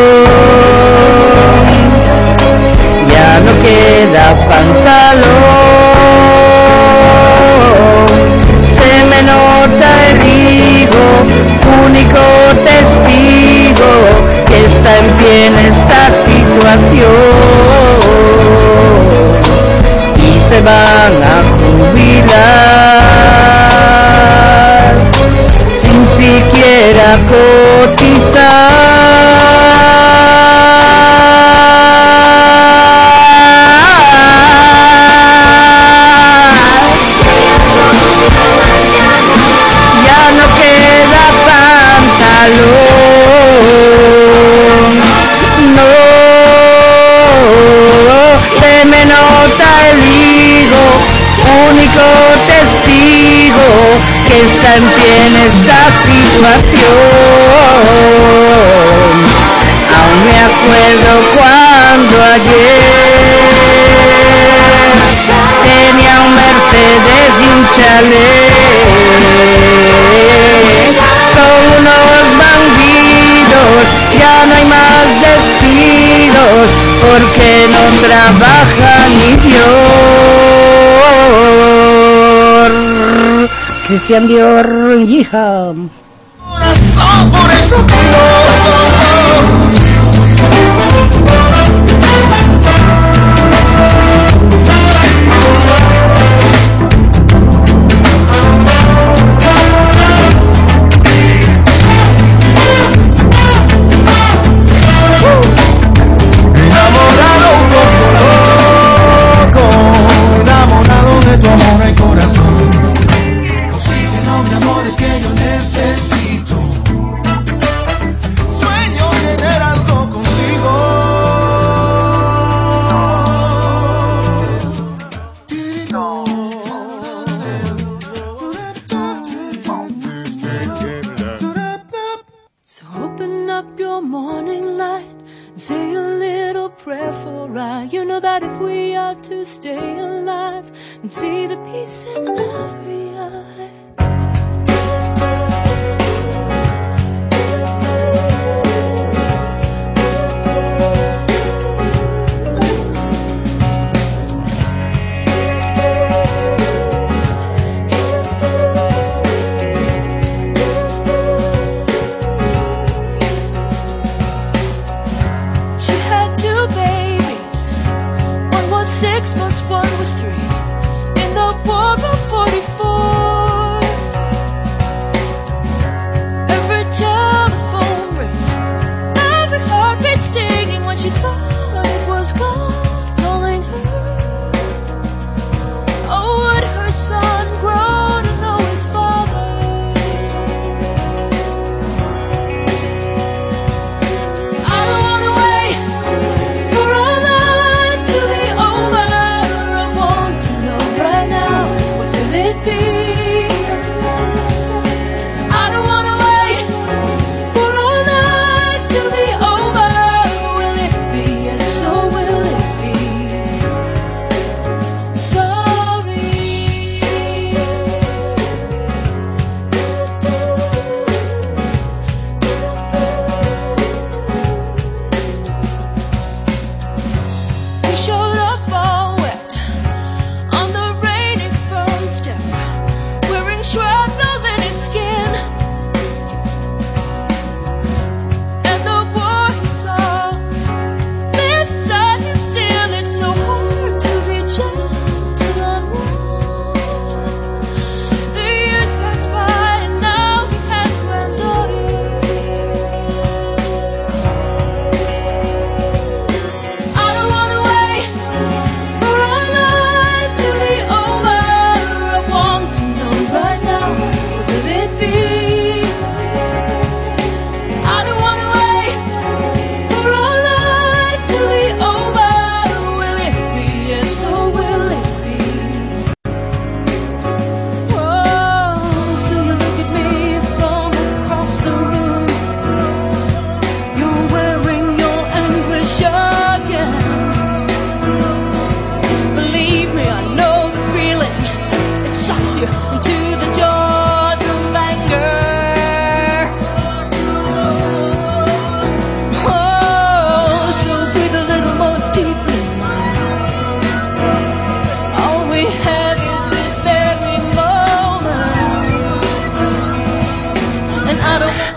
Christian 84.05 84.27
Dior, 84.27 85.01
hija. 85.01 85.73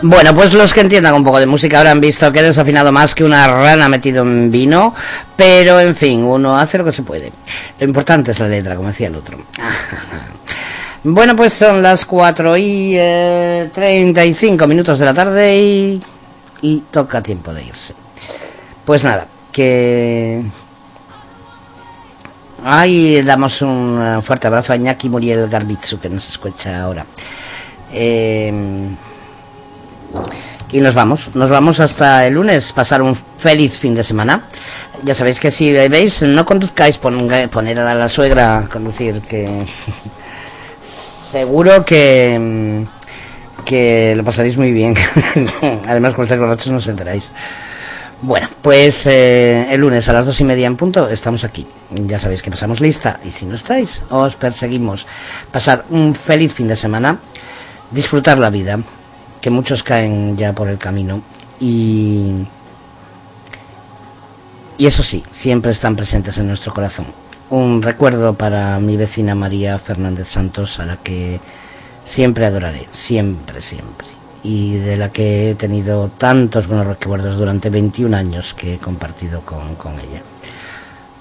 Bueno, 0.08 0.34
pues 0.34 0.54
los 0.54 0.72
que 0.72 0.80
entiendan 0.80 1.12
un 1.12 1.22
poco 1.22 1.38
de 1.38 1.44
música 1.44 1.80
habrán 1.80 2.00
visto 2.00 2.32
que 2.32 2.38
he 2.38 2.42
desafinado 2.42 2.90
más 2.90 3.14
que 3.14 3.24
una 3.24 3.46
rana 3.46 3.90
metido 3.90 4.22
en 4.22 4.50
vino, 4.50 4.94
pero 5.36 5.78
en 5.80 5.94
fin, 5.94 6.24
uno 6.24 6.56
hace 6.56 6.78
lo 6.78 6.84
que 6.86 6.92
se 6.92 7.02
puede. 7.02 7.30
Lo 7.78 7.86
importante 7.86 8.30
es 8.30 8.38
la 8.38 8.48
letra, 8.48 8.74
como 8.74 8.88
decía 8.88 9.08
el 9.08 9.16
otro. 9.16 9.38
Bueno, 11.04 11.36
pues 11.36 11.52
son 11.52 11.80
las 11.80 12.04
4 12.04 12.56
y 12.56 12.94
eh, 12.96 13.70
35 13.72 14.66
minutos 14.66 14.98
de 14.98 15.04
la 15.06 15.14
tarde 15.14 15.56
y, 16.60 16.80
toca 16.90 17.22
tiempo 17.22 17.54
de 17.54 17.64
irse. 17.64 17.94
Pues 18.84 19.04
nada, 19.04 19.26
que... 19.52 20.42
Ahí 22.64 23.22
damos 23.22 23.62
un 23.62 24.00
eh, 24.02 24.22
fuerte 24.22 24.48
abrazo 24.48 24.72
a 24.72 24.76
Iñaki 24.76 25.08
Muriel 25.08 25.48
Garbitzu, 25.48 26.00
que 26.00 26.10
nos 26.10 26.28
escucha 26.28 26.82
ahora. 26.82 27.06
Eh, 27.92 28.52
y 30.70 30.80
nos 30.80 30.94
vamos, 30.94 31.30
nos 31.34 31.48
vamos 31.50 31.80
hasta 31.80 32.26
el 32.26 32.34
lunes, 32.34 32.72
pasar 32.72 33.02
un 33.02 33.14
feliz 33.16 33.78
fin 33.78 33.94
de 33.94 34.04
semana. 34.04 34.42
Ya 35.04 35.14
sabéis 35.14 35.38
que 35.40 35.50
si 35.50 35.72
veis, 35.72 36.22
no 36.22 36.44
conduzcáis, 36.44 37.00
ponga- 37.00 37.48
poner 37.48 37.78
a 37.78 37.94
la 37.94 38.08
suegra 38.08 38.58
a 38.58 38.68
conducir, 38.68 39.20
que 39.22 39.64
seguro 41.30 41.84
que, 41.84 42.84
que 43.64 44.14
lo 44.16 44.24
pasaréis 44.24 44.56
muy 44.56 44.72
bien. 44.72 44.94
Además, 45.88 46.14
con 46.14 46.24
estáis 46.24 46.40
borrachos 46.40 46.68
no 46.68 46.78
os 46.78 46.86
enteráis. 46.88 47.30
Bueno, 48.20 48.48
pues 48.62 49.06
eh, 49.06 49.68
el 49.70 49.80
lunes 49.80 50.08
a 50.08 50.12
las 50.12 50.26
dos 50.26 50.40
y 50.40 50.44
media 50.44 50.66
en 50.66 50.74
punto 50.76 51.08
estamos 51.08 51.44
aquí. 51.44 51.64
Ya 51.90 52.18
sabéis 52.18 52.42
que 52.42 52.50
pasamos 52.50 52.80
lista 52.80 53.20
y 53.24 53.30
si 53.30 53.46
no 53.46 53.54
estáis, 53.54 54.02
os 54.10 54.34
perseguimos. 54.34 55.06
Pasar 55.52 55.84
un 55.90 56.14
feliz 56.16 56.52
fin 56.52 56.66
de 56.66 56.74
semana, 56.74 57.18
disfrutar 57.92 58.38
la 58.38 58.50
vida, 58.50 58.80
que 59.40 59.50
muchos 59.50 59.82
caen 59.82 60.36
ya 60.36 60.52
por 60.52 60.68
el 60.68 60.78
camino 60.78 61.22
y 61.60 62.46
y 64.78 64.86
eso 64.86 65.02
sí, 65.02 65.24
siempre 65.32 65.72
están 65.72 65.96
presentes 65.96 66.38
en 66.38 66.46
nuestro 66.46 66.72
corazón. 66.72 67.06
Un 67.50 67.82
recuerdo 67.82 68.34
para 68.34 68.78
mi 68.78 68.96
vecina 68.96 69.34
María 69.34 69.76
Fernández 69.80 70.28
Santos, 70.28 70.78
a 70.78 70.86
la 70.86 70.96
que 70.96 71.40
siempre 72.04 72.46
adoraré, 72.46 72.86
siempre, 72.90 73.60
siempre. 73.60 74.06
Y 74.44 74.76
de 74.76 74.96
la 74.96 75.10
que 75.10 75.50
he 75.50 75.54
tenido 75.56 76.12
tantos 76.16 76.68
buenos 76.68 76.86
recuerdos 76.86 77.36
durante 77.36 77.70
21 77.70 78.16
años 78.16 78.54
que 78.54 78.74
he 78.74 78.78
compartido 78.78 79.40
con, 79.40 79.74
con 79.74 79.94
ella. 79.94 80.22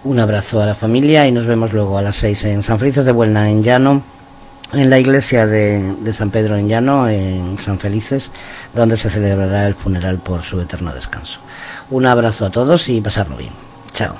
Un 0.03 0.19
abrazo 0.19 0.61
a 0.61 0.67
la 0.67 0.75
familia 0.75 1.25
y 1.25 1.31
nos 1.31 1.47
vemos 1.47 1.73
luego 1.73 1.97
a 1.97 2.03
las 2.03 2.17
6 2.17 2.43
en 2.43 2.61
San 2.61 2.77
Felices 2.77 3.05
de 3.05 3.11
Buelna, 3.11 3.49
en 3.49 3.63
Llano, 3.63 4.03
en 4.73 4.89
la 4.89 4.99
iglesia 4.99 5.45
de, 5.45 6.13
San 6.13 6.29
Pedro 6.29 6.57
en 6.57 6.67
Llano, 6.67 7.07
en 7.07 7.57
San 7.59 7.79
Felices, 7.79 8.31
donde 8.73 8.97
se 8.97 9.09
celebrará 9.09 9.67
el 9.67 9.75
funeral 9.75 10.17
por 10.19 10.43
su 10.43 10.59
eterno 10.59 10.93
descanso. 10.93 11.39
Un 11.89 12.05
abrazo 12.05 12.45
a 12.45 12.51
todos 12.51 12.89
y 12.89 13.01
pasarlo 13.01 13.37
bien. 13.37 13.53
Chao. 13.93 14.15